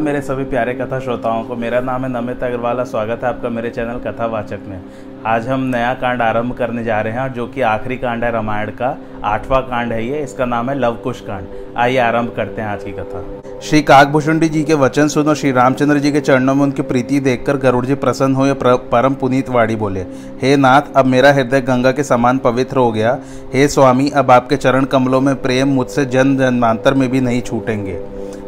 अब 0.00 0.04
मेरे 0.04 0.20
सभी 0.22 0.44
प्यारे 0.44 0.72
कथा 0.74 0.98
श्रोताओं 1.00 1.42
को, 1.44 1.56
मेरा 1.56 1.80
नाम 1.80 2.04
है 2.04 2.08
नमित 2.10 2.42
अग्रवाल 2.42 2.82
स्वागत 2.82 3.24
है 3.24 3.28
आपका 3.28 3.48
मेरे 3.48 3.70
चैनल 3.70 3.98
कथावाचक 4.00 4.60
में। 4.66 4.80
आज 5.26 5.48
हम 5.48 5.64
नया 5.64 5.92
कांड 5.94 6.22
आरंभ 6.22 6.52
करने 6.58 6.84
जा 6.84 7.00
रहे 7.00 7.12
हैं, 7.12 7.20
और 7.20 7.28
जो 7.28 7.46
कि 7.46 7.60
आखिरी 7.62 7.96
कांड 7.96 8.24
है 8.24 8.30
रामायण 8.30 8.70
का, 8.70 8.96
आठवां 9.24 9.60
कांड 9.62 9.92
है 9.92 10.06
ये, 10.06 10.22
इसका 10.22 10.44
नाम 10.44 10.70
है 10.70 10.78
लवकुश 10.78 11.20
कांड। 11.20 11.46
आइए 11.76 11.98
आरंभ 11.98 12.32
करते 12.36 12.62
हैं 12.62 12.68
आज 12.68 12.84
की 12.84 12.92
कथा। 12.92 13.60
श्री 13.60 13.82
काकभूषुंडी 13.82 14.48
जी 14.48 14.62
के 14.62 14.74
वचन 14.74 15.08
सुनो, 15.08 15.34
श्री 15.34 15.52
रामचंद्र 15.52 15.98
जी 15.98 16.12
के 16.12 16.20
चरणों 16.20 16.54
में 16.54 16.62
उनकी 16.62 16.82
प्रीति 16.82 17.20
देखकर 17.20 17.56
गरुड़ 17.56 17.84
जी 17.86 17.94
प्रसन्न 17.96 18.34
हुए 18.34 18.54
परम 18.62 19.14
पुनीत 19.14 19.48
वाड़ी 19.48 19.76
बोले, 19.76 20.06
हे 20.42 20.56
नाथ, 20.56 20.94
अब 20.96 21.06
मेरा 21.06 21.32
हृदय 21.32 21.60
गंगा 21.62 21.92
के 21.92 22.04
समान 22.04 22.38
पवित्र 22.38 22.76
हो 22.76 22.92
गया। 22.92 23.16
हे 23.52 23.68
स्वामी, 23.68 24.08
अब 24.10 24.30
आपके 24.30 24.56
चरण 24.56 24.84
कमलों 24.86 25.20
में 25.20 25.34
प्रेम 25.42 25.68
मुझसे 25.70 26.04
जन 26.06 26.36
जन्मांतर 26.36 26.94
में 26.94 27.08
भी 27.10 27.20
नहीं 27.20 27.42
छूटेंगे। 27.42 27.98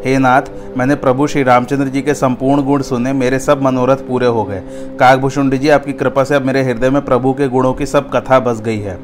हे 0.04 0.18
नाथ, 0.18 0.42
मैंने 0.76 0.94
प्रभु 0.94 1.26
श्री 1.26 1.42
रामचंद्र 1.42 1.88
जी 1.88 2.02
के 2.02 2.14
संपूर्ण 2.14 2.62
गुण 2.62 2.82
सुने, 2.82 3.12
मेरे 3.12 3.38
सब 3.38 3.62
मनोरथ 3.62 3.96
पूरे 3.96 4.26
हो 4.26 4.44
गए। 4.44 4.62
काकभूषुंड 5.00 5.54
जी, 5.54 5.68
आपकी 5.68 5.92
कृपा 5.92 6.24
से 6.24 6.34
अब 6.34 6.42
मेरे 6.42 6.62
हृदय 6.62 6.90
में 6.90 7.04
प्रभु 7.04 7.32
के 7.32 7.48
गुणों 7.48 7.72
की 7.74 7.86
सब 7.86 8.10
कथा 8.10 8.40
बस 8.40 8.60
गई 8.60 8.78
है। 8.78 8.98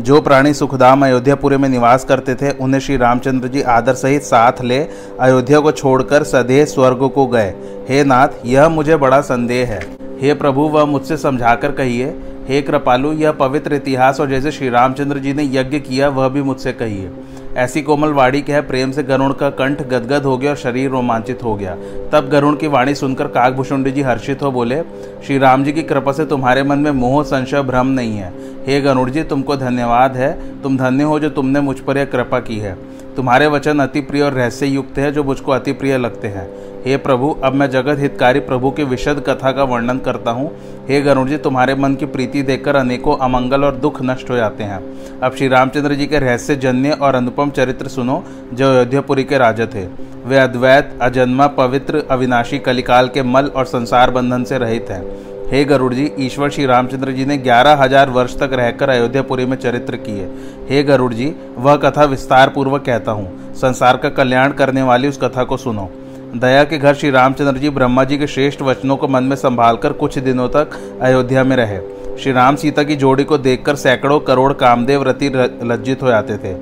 जो 0.00 0.20
प्राणी 0.20 0.54
सुखधाम 0.54 1.04
अयोध्यापुरी 1.04 1.56
में 1.56 1.68
निवास 1.68 2.04
करते 2.04 2.34
थे, 2.34 2.50
उन्हें 2.50 2.80
श्री 2.80 2.96
रामचंद्र 2.96 3.48
जी 3.48 3.62
आदर 3.62 3.94
सहित 3.94 4.22
साथ 4.22 4.52
ले 4.62 4.86
अयोध्या 5.20 5.60
को 5.60 5.72
छोड़कर 5.72 6.22
सदैव 6.22 6.64
स्वर्ग 6.64 7.08
को 7.08 7.26
गए। 7.26 7.54
हे 7.88 8.04
नाथ, 8.04 8.28
यह 8.46 8.68
मुझे 8.68 8.96
बड़ा 8.96 9.20
संदेह 9.20 9.68
है। 9.68 9.80
हे 10.20 10.34
प्रभु, 10.34 10.60
वह 10.60 10.84
मुझसे 10.84 11.16
समझाकर 11.16 11.72
कहिए, 11.72 12.14
हे 12.48 12.62
कृपालु, 12.62 13.12
यह 13.12 13.32
पवित्र 13.32 13.74
इतिहास 13.74 14.20
और 14.20 14.28
जैसे 14.28 14.50
श्री 14.50 14.68
रामचंद्र 14.68 15.18
जी 15.18 15.32
ने 15.32 15.42
यज्ञ 15.42 15.78
किया, 15.78 16.08
वह 16.08 16.28
भी 16.28 16.42
मुझसे 16.42 16.72
कहिए। 16.72 17.10
ऐसी 17.56 17.82
कोमल 17.82 18.08
वाणी 18.08 18.40
कह 18.42 18.60
प्रेम 18.60 18.90
से 18.90 19.02
गरुण 19.02 19.32
का 19.32 19.50
कंठ 19.50 19.82
गदगद 19.82 20.24
हो 20.24 20.38
गया 20.38 20.50
और 20.50 20.56
शरीर 20.56 20.90
रोमांचित 20.90 21.42
हो 21.42 21.54
गया। 21.54 21.76
तब 22.12 22.28
गरुण 22.28 22.56
की 22.56 22.66
वाणी 22.66 22.94
सुनकर 22.94 23.26
काकभूषुंडी 23.26 23.90
जी 23.90 24.02
हर्षित 24.02 24.42
हो 24.42 24.50
बोले, 24.50 24.82
श्री 25.26 25.38
राम 25.38 25.64
जी 25.64 25.72
की 25.72 25.82
कृपा 25.82 26.12
से 26.12 26.24
तुम्हारे 26.24 26.62
मन 26.62 26.78
में 26.78 26.90
मोह, 26.90 27.22
संशय, 27.22 27.62
भ्रम 27.62 27.86
नहीं 27.86 28.16
है। 28.16 28.32
हे 28.66 28.80
गरुण 28.80 29.10
जी, 29.10 29.22
तुमको 29.22 29.56
धन्यवाद 29.56 30.16
है। 30.16 30.62
तुम 30.62 30.76
धन्य 30.76 31.04
हो 31.04 31.20
जो 31.20 31.30
तुमने 31.30 31.60
मुझ 31.60 31.80
पर 31.80 31.98
यह 31.98 32.04
कृपा 32.04 32.40
की 32.40 32.58
है। 32.58 32.76
तुम्हारे 33.16 33.46
वचन 33.46 33.78
अति 33.78 34.00
प्रिय 34.00 34.22
और 34.22 34.32
रहस्य 34.32 34.66
युक्त 34.66 34.98
है 34.98 35.12
जो 35.12 35.24
मुझको 35.24 35.52
अति 35.52 35.72
प्रिय 35.72 35.98
लगते 35.98 36.28
हैं। 36.28 36.48
हे 36.86 36.96
प्रभु, 36.96 37.36
अब 37.44 37.54
मैं 37.54 37.70
जगत 37.70 37.98
हितकारी 37.98 38.40
प्रभु 38.40 38.70
की 38.70 38.84
विशद 38.84 39.22
कथा 39.28 39.52
का 39.52 39.64
वर्णन 39.64 39.98
करता 39.98 40.30
हूँ। 40.30 40.50
हे 40.88 41.00
गरुण 41.00 41.28
जी 41.28 41.36
तुम्हारे 41.36 41.74
मन 41.74 41.94
की 41.94 42.06
प्रीति 42.06 42.42
देखकर 42.42 42.76
अनेकों 42.76 43.16
अमंगल 43.16 43.64
और 43.64 43.76
दुख 43.76 44.02
नष्ट 44.02 44.30
हो 44.30 44.36
जाते 44.36 44.64
हैं। 44.64 44.80
अब 45.20 45.34
श्री 45.34 45.48
रामचंद्र 45.48 45.94
जी 45.94 46.06
के 46.06 46.18
रहस्य 46.18 46.56
जन्य 46.56 46.90
और 46.90 47.14
अनुपम 47.14 47.50
चरित्र 47.50 47.88
सुनो, 47.88 48.24
जो 48.54 48.70
अयोध्यापुरी 48.70 49.24
के 49.24 49.38
राजा 49.38 49.66
थे। 49.66 49.86
वे 50.24 50.38
अद्वैत, 50.38 50.98
अजन्मा, 51.02 51.46
पवित्र, 51.46 52.02
अविनाशी 52.10 52.58
कलिकाल 52.58 53.08
के 53.08 53.22
मल 53.22 53.46
और 53.46 53.64
संसार 53.64 54.10
बंधन 54.10 54.44
से 54.44 54.58
रहित 54.58 54.86
हैं। 54.90 55.31
हे 55.52 55.64
गरुड़ 55.64 55.92
जी, 55.94 56.10
ईश्वर 56.18 56.50
श्री 56.50 56.66
रामचंद्र 56.66 57.12
जी 57.12 57.24
ने 57.24 57.36
ग्यारह 57.38 57.74
हज़ार 57.74 58.10
वर्ष 58.10 58.36
तक 58.38 58.50
रहकर 58.52 58.88
अयोध्यापुरी 58.88 59.44
में 59.46 59.56
चरित्र 59.56 59.96
किए। 59.98 60.28
हे 60.68 60.82
गरुड़ 60.82 61.12
जी, 61.14 61.26
वह 61.56 61.76
कथा 61.76 62.04
विस्तार 62.04 62.50
पूर्वक 62.50 62.84
कहता 62.84 63.12
हूँ। 63.12 63.54
संसार 63.54 63.96
का 63.96 64.08
कल्याण 64.10 64.52
करने 64.52 64.82
वाली 64.82 65.08
उस 65.08 65.18
कथा 65.22 65.44
को 65.44 65.56
सुनो। 65.56 65.88
दया 66.36 66.62
के 66.64 66.78
घर 66.78 66.94
श्री 66.94 67.10
रामचंद्र 67.10 67.58
जी 67.58 67.70
ब्रह्मा 67.70 68.04
जी 68.04 68.18
के 68.18 68.26
श्रेष्ठ 68.26 68.62
वचनों 68.62 68.96
को 68.96 69.08
मन 69.08 69.24
में 69.24 69.36
संभालकर 69.36 69.92
कुछ 69.94 70.18
दिनों 70.20 70.48
तक 70.48 70.78
अयोध्या 71.02 71.44
में 71.44 71.56
रहे। 71.56 71.78
श्री 72.16 72.32
राम 72.32 72.56
सीता 72.56 72.82
की 72.82 72.96
जोड़ी 72.96 73.24
को 73.24 73.38
देखकर 73.38 73.76
सैकड़ों 73.76 74.18
करोड़ 74.20 74.52
कामदेव 74.54 75.02
रति 75.02 75.30
लज्जित 75.64 76.02
हो 76.02 76.08
जाते 76.08 76.36
थे। 76.36 76.54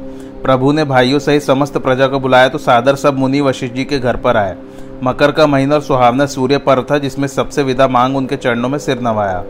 प्रभु 0.42 0.72
ने 0.72 0.84
भाइयों 0.86 1.18
सहित 1.18 1.42
समस्त 1.42 1.78
प्रजा 1.78 2.06
को 2.06 2.20
बुलाया 2.20 2.48
तो 2.48 2.58
सादर 2.58 2.96
सब 2.96 3.18
मुनि 3.18 3.40
वशिष्ठ 3.40 3.74
जी 3.74 3.84
के 3.84 3.98
घर 3.98 4.16
पर 4.16 4.36
आए। 4.36 4.56
मकर 5.04 5.32
का 5.32 5.46
महीना 5.46 5.74
और 5.74 5.80
सुहावना 5.80 6.26
सूर्य 6.26 6.58
पर्व 6.58 6.86
था, 6.90 6.98
जिसमें 6.98 7.28
सबसे 7.28 7.62
विदा 7.62 7.88
मांग 7.88 8.16
उनके 8.16 8.36
चरणों 8.36 8.68
में 8.68 8.78
सिर 8.78 9.00
नवाया। 9.00 9.44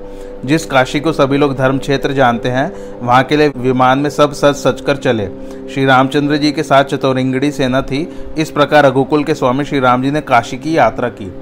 जिस 0.44 0.66
काशी 0.66 1.00
को 1.00 1.12
सभी 1.12 1.37
लोग 1.37 1.56
धर्म 1.56 1.78
क्षेत्र 1.78 2.12
जानते 2.12 2.49
हैं, 2.49 2.72
वहाँ 3.00 3.22
के 3.25 3.37
लिए 3.37 3.53
विमान 3.56 3.99
में 3.99 4.10
सब 4.10 4.33
सच 4.33 4.55
सच 4.56 4.81
कर 4.81 4.97
चले। 4.97 5.27
श्री 5.75 5.84
रामचंद्र 5.84 6.37
जी 6.37 6.53
के 6.53 6.62
साथ 6.62 6.84
चतुरिंगड़ी 6.84 7.53
सेना 7.53 7.83
थी। 7.83 8.25
इस 8.39 8.50
प्रकार 8.50 8.87
रघुकुल 8.87 9.25
के 9.25 9.34
स्वामी 9.34 9.65
श्री 9.65 9.81
राम 9.81 10.03
जी 10.03 10.10
ने 10.10 10.21
काशी 10.21 10.56
की 10.56 10.77
यात्रा 10.77 11.09
की। 11.09 11.33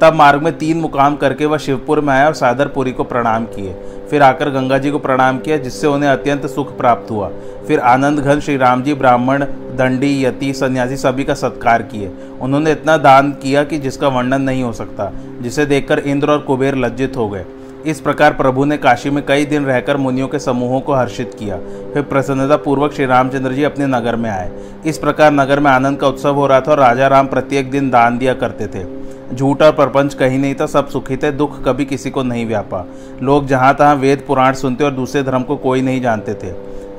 तब 0.00 0.14
मार्ग 0.14 0.42
में 0.42 0.58
तीन 0.58 0.80
मुकाम 0.80 1.16
करके 1.16 1.46
वह 1.46 1.58
शिवपुर 1.58 2.00
में 2.00 2.14
आया 2.14 2.26
और 2.26 2.34
सादरपुरी 2.34 2.92
को 2.92 3.04
प्रणाम 3.04 3.44
किए। 3.44 3.74
फिर 4.10 4.22
आकर 4.22 4.50
गंगा 4.50 4.78
जी 4.78 4.90
को 4.90 4.98
प्रणाम 4.98 5.38
किया, 5.38 5.56
जिससे 5.56 5.86
उन्हें 5.86 6.10
अत्यंत 6.10 6.46
सुख 6.46 6.76
प्राप्त 6.76 7.10
हुआ। 7.10 7.30
फिर 7.68 7.80
आनंद 7.80 8.20
घन 8.20 8.40
श्री 8.40 8.56
राम 8.56 8.82
जी, 8.82 8.94
ब्राह्मण, 8.94 9.44
दंडी, 9.76 10.24
यति, 10.24 10.52
सन्यासी 10.52 10.96
सभी 10.96 11.24
का 11.24 11.34
सत्कार 11.34 11.82
किए। 11.82 12.12
उन्होंने 12.40 12.72
इतना 12.72 12.96
दान 12.96 13.30
किया 13.32 13.64
कि 13.64 13.78
जिसका 13.78 14.08
वर्णन 14.08 14.42
नहीं 14.42 14.62
हो 14.62 14.72
सकता, 14.72 15.12
जिसे 15.40 15.66
देखकर 15.66 15.98
इंद्र 15.98 16.30
और 16.30 16.38
कुबेर 16.38 16.76
लज्जित 16.76 17.16
हो 17.16 17.28
गए। 17.28 17.44
इस 17.86 18.00
प्रकार 18.00 18.32
प्रभु 18.32 18.64
ने 18.64 18.76
काशी 18.76 19.10
में 19.10 19.26
कई 19.26 19.44
दिन 19.44 19.64
रहकर 19.64 19.96
मुनियों 19.96 20.28
के 20.28 20.38
समूहों 20.38 20.80
को 20.80 20.94
हर्षित 20.94 21.36
किया। 21.38 21.56
फिर 21.94 22.02
प्रसन्नता 22.02 22.56
पूर्वक 22.56 22.92
श्री 22.92 23.06
रामचंद्र 23.06 23.52
जी 23.52 23.62
अपने 23.62 23.86
नगर 23.86 24.16
में 24.16 24.30
आए। 24.30 24.50
इस 24.86 24.98
प्रकार 24.98 25.32
नगर 25.32 25.60
में 25.60 25.70
आनंद 25.70 25.98
का 25.98 26.06
उत्सव 26.08 26.34
हो 26.34 26.46
रहा 26.46 26.60
था 26.60 26.70
और 26.70 26.78
राजा 26.78 27.06
राम 27.06 27.26
प्रत्येक 27.26 27.70
दिन 27.70 27.90
दान 27.90 28.18
दिया 28.18 28.34
करते 28.34 28.66
थे। 28.66 29.03
झूठ 29.32 29.62
और 29.62 29.72
प्रपंच 29.72 30.14
कहीं 30.14 30.38
नहीं 30.38 30.54
था, 30.54 30.66
सब 30.66 30.88
सुखी 30.88 31.16
थे, 31.16 31.30
दुख 31.32 31.62
कभी 31.64 31.84
किसी 31.84 32.10
को 32.10 32.22
नहीं 32.22 32.46
व्यापा। 32.46 32.84
लोग 33.22 33.46
जहाँ 33.46 33.74
तहाँ 33.74 33.94
वेद 33.96 34.24
पुराण 34.26 34.54
सुनते 34.54 34.84
और 34.84 34.90
दूसरे 34.90 35.22
धर्म 35.22 35.42
को 35.42 35.56
कोई 35.56 35.82
नहीं 35.82 36.00
जानते 36.00 36.34
थे। 36.34 36.52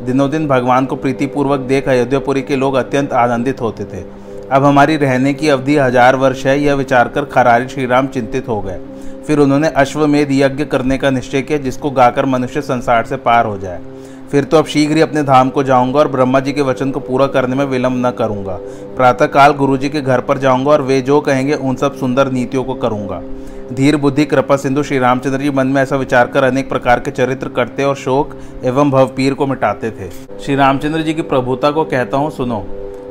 दिनों 0.05 0.29
दिन 0.29 0.47
भगवान 0.47 0.85
को 0.85 0.95
प्रीतिपूर्वक 0.95 1.59
देख 1.59 1.87
अयोध्यापुरी 1.89 2.41
के 2.41 2.55
लोग 2.55 2.75
अत्यंत 2.75 3.13
आनंदित 3.13 3.61
होते 3.61 3.85
थे। 3.85 4.03
अब 4.51 4.63
हमारी 4.63 4.95
रहने 4.97 5.33
की 5.33 5.49
अवधि 5.49 5.77
हज़ार 5.77 6.15
वर्ष 6.15 6.45
है, 6.45 6.59
यह 6.59 6.73
विचार 6.73 7.07
कर 7.07 7.25
खरारी 7.25 7.67
श्रीराम 7.67 8.07
चिंतित 8.07 8.47
हो 8.47 8.61
गए। 8.61 8.79
फिर 9.27 9.39
उन्होंने 9.39 9.67
अश्वमेध 9.67 10.31
यज्ञ 10.31 10.65
करने 10.65 10.97
का 10.97 11.09
निश्चय 11.09 11.41
किया, 11.41 11.57
जिसको 11.57 11.91
गाकर 11.91 12.25
मनुष्य 12.25 12.61
संसार 12.61 13.05
से 13.05 13.17
पार 13.17 13.45
हो 13.45 13.57
जाए। 13.57 13.79
फिर 14.31 14.43
तो 14.43 14.57
अब 14.57 14.65
शीघ्र 14.65 14.95
ही 14.95 15.01
अपने 15.01 15.23
धाम 15.23 15.49
को 15.49 15.63
जाऊँगा 15.63 15.99
और 15.99 16.07
ब्रह्मा 16.07 16.39
जी 16.39 16.53
के 16.53 16.61
वचन 16.61 16.91
को 16.91 16.99
पूरा 16.99 17.27
करने 17.27 17.55
में 17.55 17.65
विलंब 17.65 18.05
न 18.05 18.11
करूँगा। 18.11 18.57
प्रातःकाल 18.97 19.53
गुरु 19.53 19.77
जी 19.77 19.89
के 19.89 20.01
घर 20.01 20.21
पर 20.21 20.37
जाऊँगा 20.37 20.71
और 20.71 20.81
वे 20.81 21.01
जो 21.01 21.19
कहेंगे, 21.21 21.53
उन 21.53 21.75
सब 21.75 21.95
सुंदर 21.95 22.31
नीतियों 22.31 22.63
को 22.63 22.73
करूँगा। 22.75 23.21
धीर 23.73 23.97
बुद्धि, 23.97 24.25
कृपा 24.25 24.55
सिंधु, 24.55 24.83
श्री 24.83 24.97
रामचंद्र 24.99 25.39
जी 25.39 25.49
मन 25.49 25.67
में 25.67 25.81
ऐसा 25.81 25.95
विचार 25.95 26.27
कर 26.27 26.43
अनेक 26.43 26.69
प्रकार 26.69 26.99
के 26.99 27.11
चरित्र 27.11 27.49
करते 27.49 27.83
और 27.83 27.95
शोक 27.95 28.35
एवं 28.63 28.91
भवपीर 28.91 29.33
को 29.33 29.47
मिटाते 29.47 29.91
थे। 29.91 30.09
श्री 30.39 30.55
रामचंद्र 30.55 31.01
जी 31.01 31.13
की 31.13 31.21
प्रभुता 31.23 31.71
को 31.71 31.83
कहता 31.85 32.17
हूँ, 32.17 32.29
सुनो। 32.31 32.59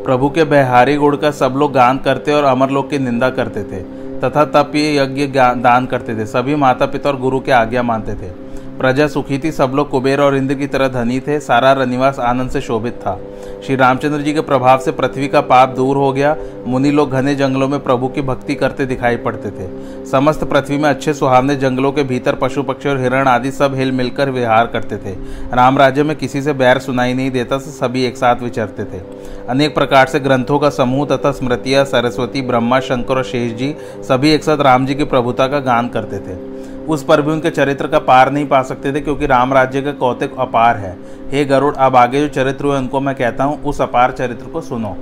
प्रभु 0.04 0.28
के 0.28 0.44
बहारी 0.44 0.96
गुण 0.96 1.16
का 1.16 1.30
सब 1.32 1.54
लोग 1.56 1.72
गान 1.72 1.98
करते 1.98 2.32
और 2.32 2.44
अमर 2.44 2.70
लोग 2.70 2.90
की 2.90 2.98
निंदा 2.98 3.30
करते 3.30 3.62
थे, 3.62 3.82
तथा 4.20 4.44
तप 4.46 4.72
ये 4.74 4.96
यज्ञ 4.96 5.26
दान 5.36 5.86
करते 5.86 6.16
थे। 6.16 6.26
सभी 6.26 6.54
माता 6.56 6.86
पिता 6.86 7.10
और 7.10 7.16
गुरु 7.16 7.40
के 7.40 7.52
आज्ञा 7.52 7.82
मानते 7.82 8.14
थे। 8.14 8.43
प्रजा 8.78 9.06
सुखी 9.06 9.38
थी, 9.38 9.52
सब 9.52 9.72
लोग 9.74 9.90
कुबेर 9.90 10.20
और 10.20 10.36
इंद्र 10.36 10.54
की 10.54 10.66
तरह 10.66 10.88
धनी 10.88 11.20
थे, 11.20 11.40
सारा 11.40 11.72
रनिवास 11.72 12.18
आनंद 12.18 12.50
से 12.50 12.60
शोभित 12.60 12.94
था। 12.94 13.18
श्री 13.66 13.76
रामचंद्र 13.76 14.18
जी 14.18 14.32
के 14.32 14.40
प्रभाव 14.40 14.78
से 14.78 14.92
पृथ्वी 14.92 15.28
का 15.28 15.40
पाप 15.40 15.68
दूर 15.68 15.96
हो 15.96 16.12
गया, 16.12 16.36
मुनि 16.66 16.90
लोग 16.90 17.10
घने 17.10 17.34
जंगलों 17.34 17.68
में 17.68 17.80
प्रभु 17.80 18.08
की 18.08 18.22
भक्ति 18.22 18.54
करते 18.54 18.86
दिखाई 18.86 19.16
पड़ते 19.16 19.50
थे। 19.50 19.68
समस्त 20.06 20.44
पृथ्वी 20.44 20.78
में 20.78 20.88
अच्छे 20.90 21.14
सुहावने 21.14 21.56
जंगलों 21.56 21.92
के 21.92 22.02
भीतर 22.02 22.34
पशु, 22.34 22.62
पक्षी 22.62 22.88
और 22.88 23.00
हिरण 23.00 23.28
आदि 23.28 23.50
सब 23.50 23.74
हिल 23.74 23.92
मिलकर 23.92 24.30
विहार 24.30 24.66
करते 24.66 24.96
थे। 24.96 25.14
राम 25.54 25.78
राज्य 25.78 26.02
में 26.02 26.16
किसी 26.16 26.42
से 26.42 26.52
बैर 26.52 26.78
सुनाई 26.78 27.14
नहीं 27.14 27.30
देता 27.30 27.58
से 27.58 27.70
सभी 27.70 28.04
एक 28.04 28.16
साथ 28.16 28.36
विचरते 28.36 28.84
थे। 28.84 29.02
अनेक 29.48 29.74
प्रकार 29.74 30.06
से 30.06 30.20
ग्रंथों 30.20 30.58
का 30.58 30.70
समूह 30.70 31.06
तथा 31.06 31.32
स्मृतियाँ, 31.32 31.84
सरस्वती, 31.84 32.42
ब्रह्मा, 32.42 32.80
शंकर 32.80 33.16
और 33.16 33.24
शेष 33.24 33.52
जी, 33.52 33.74
सभी 34.08 34.30
एक 34.30 34.44
साथ 34.44 34.58
राम 34.58 34.86
जी 34.86 34.94
की 34.94 35.04
प्रभुता 35.04 35.48
का 35.48 35.60
गान 35.60 35.88
करते 35.88 36.18
थे। 36.18 36.53
उस 36.84 37.04
पर 37.04 37.22
भी 37.22 37.32
उनके 37.32 37.50
चरित्र 37.50 37.88
का 37.88 37.98
पार 37.98 38.30
नहीं 38.32 38.46
पा 38.46 38.62
सकते 38.62 38.92
थे, 38.92 39.00
क्योंकि 39.00 39.26
राम 39.26 39.52
राज्य 39.52 39.82
का 39.82 39.92
कौतिक 39.92 40.38
अपार 40.38 40.76
है। 40.76 40.96
हे 41.30 41.44
गरुड़, 41.44 41.74
अब 41.74 41.96
आगे 41.96 42.20
जो 42.20 42.28
चरित्र 42.28 42.64
हुए, 42.64 42.78
उनको 42.78 43.00
मैं 43.00 43.14
कहता 43.14 43.44
हूँ, 43.44 43.62
उस 43.62 43.80
अपार 43.80 44.12
चरित्र 44.12 44.46
को 44.46 44.60
सुनो। 44.60 44.96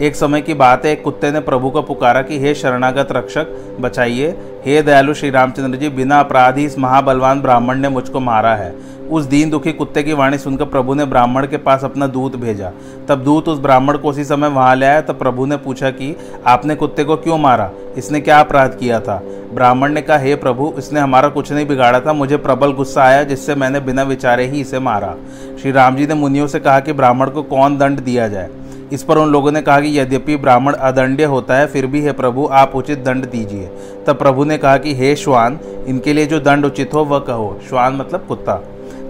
एक 0.00 0.16
समय 0.16 0.40
की 0.40 0.54
बात 0.54 0.86
है, 0.86 0.92
एक 0.92 1.04
कुत्ते 1.04 1.30
ने 1.30 1.40
प्रभु 1.40 1.70
को 1.70 1.82
पुकारा 1.82 2.22
कि, 2.22 2.40
हे 2.40 2.54
शरणागत 2.54 3.08
रक्षक, 3.12 3.46
बचाइए। 3.80 4.36
हे 4.66 4.82
दयालु 4.82 5.14
श्री 5.14 5.30
रामचंद्र 5.30 5.78
जी, 5.78 5.88
बिना 5.88 6.20
अपराधी 6.20 6.64
इस 6.64 6.78
महाबलवान 6.78 7.42
ब्राह्मण 7.42 7.78
ने 7.78 7.88
मुझको 7.88 8.20
मारा 8.20 8.54
है। 8.54 8.92
उस 9.10 9.24
दीन 9.24 9.50
दुखी 9.50 9.72
कुत्ते 9.72 10.02
की 10.02 10.12
वाणी 10.12 10.38
सुनकर 10.38 10.64
प्रभु 10.64 10.94
ने 10.94 11.04
ब्राह्मण 11.04 11.46
के 11.46 11.56
पास 11.56 11.84
अपना 11.84 12.06
दूत 12.06 12.36
भेजा। 12.36 12.72
तब 13.08 13.24
दूत 13.24 13.48
उस 13.48 13.58
ब्राह्मण 13.58 13.98
को 13.98 14.08
उसी 14.08 14.24
समय 14.24 14.48
वहाँ 14.48 14.76
ले 14.76 14.86
आया। 14.86 15.00
तब 15.00 15.18
प्रभु 15.18 15.46
ने 15.46 15.56
पूछा 15.56 15.90
कि, 15.90 16.16
आपने 16.46 16.74
कुत्ते 16.74 17.04
को 17.04 17.16
क्यों 17.16 17.38
मारा? 17.38 17.70
इसने 17.96 18.20
क्या 18.20 18.40
अपराध 18.40 18.74
किया 18.74 19.00
था? 19.00 19.22
ब्राह्मण 19.54 19.92
ने 19.92 20.02
कहा, 20.02 20.18
हे 20.18 20.34
प्रभु, 20.34 20.74
इसने 20.78 21.00
हमारा 21.00 21.28
कुछ 21.28 21.52
नहीं 21.52 21.66
बिगाड़ा 21.66 22.00
था। 22.00 22.12
मुझे 22.12 22.36
प्रबल 22.36 22.72
गुस्सा 22.72 23.02
आया, 23.02 23.22
जिससे 23.22 23.54
मैंने 23.54 23.80
बिना 23.80 24.02
विचारे 24.02 24.46
ही 24.46 24.60
इसे 24.60 24.78
मारा। 24.78 25.16
श्री 25.62 25.72
राम 25.72 25.96
जी 25.96 26.06
ने 26.06 26.14
मुनियों 26.14 26.46
से 26.46 26.60
कहा 26.60 26.80
कि, 26.80 26.92
ब्राह्मण 26.92 27.30
को 27.30 27.42
कौन 27.42 27.78
दंड 27.78 28.00
दिया 28.00 28.28
जाए? 28.28 28.48
इस 28.92 29.02
पर 29.02 29.18
उन 29.18 29.28
लोगों 29.28 29.52
ने 29.52 29.62
कहा 29.62 29.80
कि 29.80 30.00
यद्यपि 30.00 30.36
ब्राह्मण 30.36 30.72
अदंड्य 30.72 31.24
होता 31.24 31.54
है, 31.54 31.66
फिर 31.66 31.86
भी 31.86 32.02
हे 32.02 32.12
प्रभु, 32.12 32.48
आप 32.52 32.72
उचित 32.74 32.98
दंड 32.98 33.30
दीजिए। 33.30 33.70
तब 34.06 34.18
प्रभु 34.18 34.44
ने 34.44 34.58
कहा 34.58 34.76
कि, 34.76 34.94
हे 34.94 35.16
श्वान, 35.16 35.58
इनके 35.86 36.12
लिए 36.12 36.26
जो 36.26 36.40
दंड 36.40 36.64
उचित 36.64 36.94
हो, 36.94 37.04
वह 37.04 37.18
कहो। 37.18 37.60
श्वान 37.68 37.94
मतलब 37.94 38.24
कुत्ता। 38.28 38.64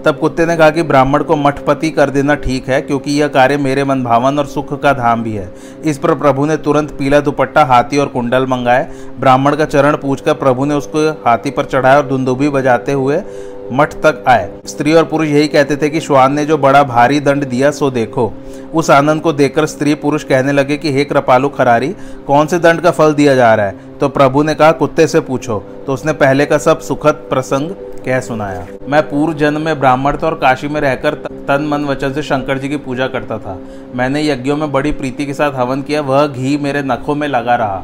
तब 0.05 0.19
कुत्ते 0.19 0.45
ने 0.45 0.57
कहा 0.57 0.69
कि, 0.69 0.83
ब्राह्मण 0.83 1.23
को 1.23 1.35
मठपति 1.35 1.89
कर 1.89 2.09
देना 2.09 2.35
ठीक 2.35 2.69
है, 2.69 2.81
क्योंकि 2.81 3.11
यह 3.11 3.27
कार्य 3.27 3.57
मेरे 3.57 3.83
मन 3.83 4.03
भावन 4.03 4.39
और 4.39 4.45
सुख 4.45 4.81
का 4.81 4.93
धाम 4.93 5.23
भी 5.23 5.33
है। 5.33 5.53
इस 5.85 5.97
पर 5.97 6.15
प्रभु 6.15 6.45
ने 6.45 6.57
तुरंत 6.57 6.91
पीला 6.91 7.19
दुपट्टा, 7.19 7.63
हाथी 7.63 7.97
और 7.97 8.07
कुंडल 8.07 8.45
मंगाए। 8.45 8.87
ब्राह्मण 9.19 9.55
का 9.55 9.65
चरण 9.65 9.97
पूछकर 9.97 10.33
प्रभु 10.33 10.65
ने 10.65 10.73
उसको 10.73 11.11
हाथी 11.11 11.51
पर 11.51 11.65
चढ़ाया 11.65 11.97
और 11.97 12.07
धुंदुबी 12.07 12.49
बजाते 12.49 12.91
हुए 12.91 13.21
मठ 13.71 13.93
तक 13.93 14.23
आए। 14.27 14.51
स्त्री 14.65 14.93
और 14.93 15.03
पुरुष 15.03 15.27
यही 15.27 15.47
कहते 15.47 15.77
थे 15.77 15.89
कि 15.89 15.99
श्वान 15.99 16.33
ने 16.33 16.45
जो 16.45 16.57
बड़ा 16.57 16.83
भारी 16.83 17.19
दंड 17.19 17.45
दिया, 17.45 17.71
सो 17.71 17.91
देखो। 17.91 18.33
उस 18.73 18.89
आनंद 18.89 19.21
को 19.21 19.33
देखकर 19.33 19.65
स्त्री 19.65 19.95
पुरुष 19.95 20.23
कहने 20.23 20.51
लगे 20.51 20.77
कि, 20.77 20.93
हे 20.93 21.05
कृपालु 21.05 21.49
खरारी, 21.49 21.95
कौन 22.27 22.47
से 22.47 22.59
दंड 22.59 22.81
का 22.81 22.91
फल 22.91 23.13
दिया 23.13 23.35
जा 23.35 23.55
रहा 23.55 23.65
है? 23.65 23.75
तो 23.99 24.09
प्रभु 24.09 24.43
ने 24.43 24.55
कहा, 24.55 24.71
कुत्ते 24.71 25.07
से 25.07 25.19
पूछो। 25.19 25.63
तो 25.87 25.93
उसने 25.93 26.13
पहले 26.13 26.45
का 26.45 26.57
सब 26.57 26.79
सुखद 26.79 27.13
प्रसंग 27.13 27.69
कह 28.05 28.19
सुनाया। 28.19 28.67
मैं 28.89 29.03
पूर्व 29.03 29.33
जन्म 29.33 29.61
में 29.61 29.79
ब्राह्मण 29.79 30.17
था 30.17 30.27
और 30.27 30.33
काशी 30.33 30.67
में 30.67 30.81
रहकर 30.81 31.13
तन 31.47 31.67
मन 31.71 31.85
वचन 31.85 32.13
से 32.13 32.23
शंकर 32.23 32.57
जी 32.57 32.69
की 32.69 32.77
पूजा 32.77 33.07
करता 33.07 33.37
था। 33.37 33.59
मैंने 33.95 34.27
यज्ञों 34.27 34.57
में 34.57 34.71
बड़ी 34.71 34.91
प्रीति 34.91 35.25
के 35.25 35.33
साथ 35.33 35.51
हवन 35.51 35.81
किया, 35.81 36.01
वह 36.01 36.27
घी 36.27 36.57
मेरे 36.57 36.81
नखों 36.83 37.15
में 37.15 37.27
लगा 37.27 37.55
रहा। 37.55 37.83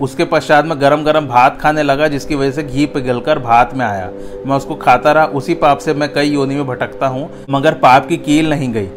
उसके 0.00 0.24
पश्चात 0.24 0.64
में 0.64 0.80
गरम 0.80 1.02
गरम 1.04 1.26
भात 1.26 1.60
खाने 1.60 1.82
लगा, 1.82 2.08
जिसकी 2.08 2.34
वजह 2.34 2.50
से 2.50 2.62
घी 2.62 2.86
पिघलकर 2.86 3.38
भात 3.38 3.74
में 3.74 3.86
आया। 3.86 4.10
मैं 4.46 4.56
उसको 4.56 4.74
खाता 4.74 5.12
रहा, 5.12 5.24
उसी 5.24 5.54
पाप 5.54 5.78
से 5.78 5.94
मैं 5.94 6.12
कई 6.12 6.30
योनि 6.30 6.54
में 6.54 6.66
भटकता 6.66 7.06
हूँ, 7.06 7.28
मगर 7.50 7.74
पाप 7.74 8.08
की 8.08 8.16
कील 8.16 8.50
नहीं 8.50 8.72
गई। 8.72 8.88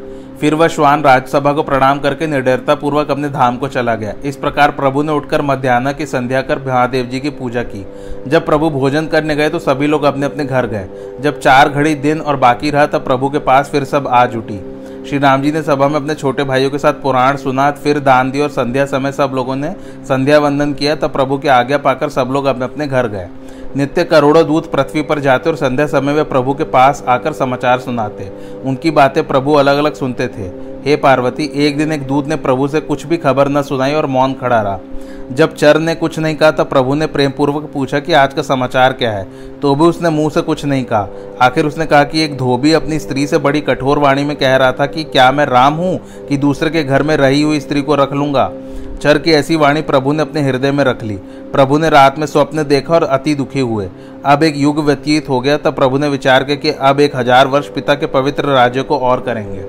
फिर 0.42 0.56
वह 0.56 0.68
श्वान 0.68 1.04
राज्यसभा 1.04 1.52
को 1.54 1.64
प्रणाम 1.64 2.00
करके 2.00 2.28
निडरता 2.28 2.76
पूर्वक 2.76 3.12
अपने 3.12 3.30
धाम 3.30 3.58
को 3.58 3.68
चला 3.68 3.96
गया। 3.96 4.14
इस 4.26 4.36
प्रकार 4.36 4.72
प्रभु 4.72 5.04
ने 5.04 5.12
उठकर 5.12 5.42
मध्यान्ह 5.42 5.92
की 5.92 6.06
संध्या 6.06 6.42
कर 6.42 6.60
महादेव 6.60 7.06
जी 7.06 7.20
की 7.20 7.30
पूजा 7.30 7.64
की। 7.64 7.86
जब 8.28 8.46
प्रभु 8.46 8.70
भोजन 8.70 9.08
करने 9.08 9.36
गए 9.36 9.50
तो 9.50 9.60
सभी 9.60 9.88
लोग 9.88 10.04
अपने 10.04 10.26
अपने 10.26 10.46
घर 10.46 10.66
गए। 10.66 10.88
जब 11.22 11.40
चार 11.40 11.70
घड़ी 11.70 11.94
दिन 11.96 12.22
और 12.22 12.36
बाकी 12.36 12.72
रहा, 12.72 12.86
तब 12.86 13.04
प्रभु 13.04 13.30
के 13.30 13.40
पास 13.40 13.70
फिर 13.70 13.84
सब 13.84 14.08
आ 14.08 14.26
जुटी। 14.26 14.60
श्री 15.08 15.18
राम 15.18 15.42
जी 15.42 15.52
ने 15.52 15.62
सभा 15.62 15.88
में 15.88 15.96
अपने 15.96 16.16
छोटे 16.16 16.44
भाइयों 16.44 16.70
के 16.72 16.78
साथ 16.78 16.94
पुराण 16.94 17.38
सुना, 17.38 17.70
फिर 17.72 18.00
दान 18.00 18.32
दिया 18.32 18.44
और 18.44 18.50
संध्या 18.50 18.86
समय 18.86 19.12
सब 19.12 19.32
लोगों 19.36 19.56
ने 19.56 19.72
संध्या 20.04 20.40
वंदन 20.40 20.74
किया, 20.74 20.96
तब 20.96 21.12
प्रभु 21.12 21.38
की 21.38 21.48
आज्ञा 21.48 21.78
पाकर 21.78 22.10
सब 22.10 22.30
लोग 22.32 22.46
अपने 22.46 22.66
अपने 22.66 22.88
घर 22.88 23.08
गए। 23.08 23.28
नित्य 23.76 24.04
करोड़ों 24.04 24.46
दूत 24.48 24.72
पृथ्वी 24.72 25.02
पर 25.02 25.20
जाते 25.20 25.50
और 25.50 25.56
संध्या 25.56 25.86
समय 25.86 26.14
वे 26.14 26.24
प्रभु 26.24 26.54
के 26.54 26.64
पास 26.64 27.04
आकर 27.08 27.34
समाचार 27.34 27.80
सुनाते। 27.80 28.32
उनकी 28.66 28.92
बातें 28.92 29.28
प्रभु 29.28 29.54
अलग 29.54 29.78
अलग 29.78 29.94
सुनते 29.94 30.28
थे। 30.28 30.71
हे 30.86 30.96
पार्वती, 30.96 31.52
एक 31.56 31.78
दिन 31.78 31.92
एक 31.92 32.08
दूध 32.08 32.28
ने 32.28 32.36
प्रभु 32.36 32.68
से 32.68 32.80
कुछ 32.80 33.06
भी 33.06 33.18
खबर 33.18 33.50
न 33.50 33.62
सुनाई 33.62 33.94
और 33.94 34.06
मौन 34.06 34.34
खड़ा 34.34 34.62
रहा। 34.62 34.80
जब 35.32 35.56
चर 35.56 35.80
ने 35.80 35.96
कुछ 35.96 36.20
नहीं 36.20 36.36
कहा, 36.36 36.52
तब 36.52 36.70
प्रभु 36.70 36.96
ने 36.96 37.08
प्रेम 37.08 37.32
पूर्वक 37.32 37.70
पूछा 37.74 38.00
कि 38.00 38.14
आज 38.14 38.34
का 38.34 38.42
समाचार 38.42 38.94
क्या 38.94 39.12
है? 39.12 39.28
तो 39.60 39.76
भी 39.76 39.84
उसने 39.84 40.10
मुँह 40.10 40.30
से 40.30 40.42
कुछ 40.42 40.66
नहीं 40.66 40.84
कहा। 40.84 41.08
आखिर 41.42 41.66
उसने 41.66 41.86
कहा 41.86 42.04
कि 42.04 42.24
एक 42.24 42.38
धोबी 42.38 42.74
अपनी 42.74 43.00
स्त्री 43.00 43.28
से 43.28 43.38
बड़ी 43.38 43.62
कठोर 43.62 44.00
वाणी 44.00 44.24
में 44.24 44.36
कह 44.36 44.56
रहा 44.56 44.72
था 44.72 44.86
कि 44.86 45.04
क्या 45.04 45.32
मैं 45.32 45.46
राम 45.46 45.74
हूँ 45.74 46.00
कि 46.30 46.38
दूसरे 46.38 46.70
के 46.70 46.84
घर 46.84 47.04
में 47.04 47.16
रही 47.18 47.42
हुई 47.42 47.60
स्त्री 47.60 47.82
को 47.82 47.96
रख 47.96 48.14
लूँगा? 48.14 48.52
चर 49.02 49.18
की 49.18 49.32
ऐसी 49.32 49.56
वाणी 49.56 49.82
प्रभु 49.82 50.12
ने 50.14 50.22
अपने 50.22 50.42
हृदय 50.42 50.72
में 50.72 50.84
रख 50.84 51.04
ली। 51.04 51.16
प्रभु 51.54 51.78
ने 51.78 51.90
रात 51.90 52.20
में 52.20 52.26
स्वप्न 52.28 52.64
देखा 52.64 52.94
और 52.94 53.04
अति 53.04 53.36
दुखी 53.36 53.60
हुए। 53.60 53.90
अब 54.26 54.44
एक 54.44 54.58
युग 54.58 54.80
व्यतीत 54.80 55.30
हो 55.30 55.40
गया, 55.40 55.58
तब 55.58 55.76
प्रभु 55.76 55.98
ने 55.98 56.08
विचार 56.08 56.44
किया 56.44 56.56
कि 56.56 56.72
अब 56.72 57.00
एक 57.00 57.16
हज़ार 57.16 57.48
वर्ष 57.48 57.68
पिता 57.68 57.96
के 57.96 58.06
पवित्र 58.06 58.46
राज्य 58.46 58.84
को 58.84 58.98
और 58.98 59.22
करेंगे। 59.22 59.64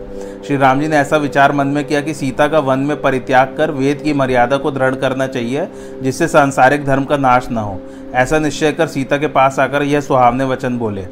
श्री 0.47 0.57
राम 0.57 0.81
जी 0.81 0.87
ने 0.89 0.97
ऐसा 0.97 1.17
विचार 1.17 1.53
मन 1.53 1.67
में 1.67 1.85
किया 1.85 2.01
कि 2.01 2.15
सीता 2.15 2.47
का 2.49 2.59
वन 2.59 2.79
में 2.79 3.01
परित्याग 3.01 3.55
कर 3.57 3.71
वेद 3.71 4.01
की 4.01 4.13
मर्यादा 4.13 4.57
को 4.57 4.71
दृढ़ 4.71 4.95
करना 4.95 5.27
चाहिए, 5.27 5.67
जिससे 6.03 6.29
सांसारिक 6.29 6.85
धर्म 6.85 7.05
का 7.05 7.17
नाश 7.17 7.49
न 7.51 7.57
हो। 7.57 7.79
ऐसा 8.15 8.39
निश्चय 8.39 8.73
कर 8.73 8.87
सीता 8.87 9.17
के 9.17 9.27
पास 9.29 9.59
आकर 9.59 9.83
यह 9.83 10.01
सुहावने 10.01 10.45
वचन 10.45 10.79
बोले, 10.79 11.07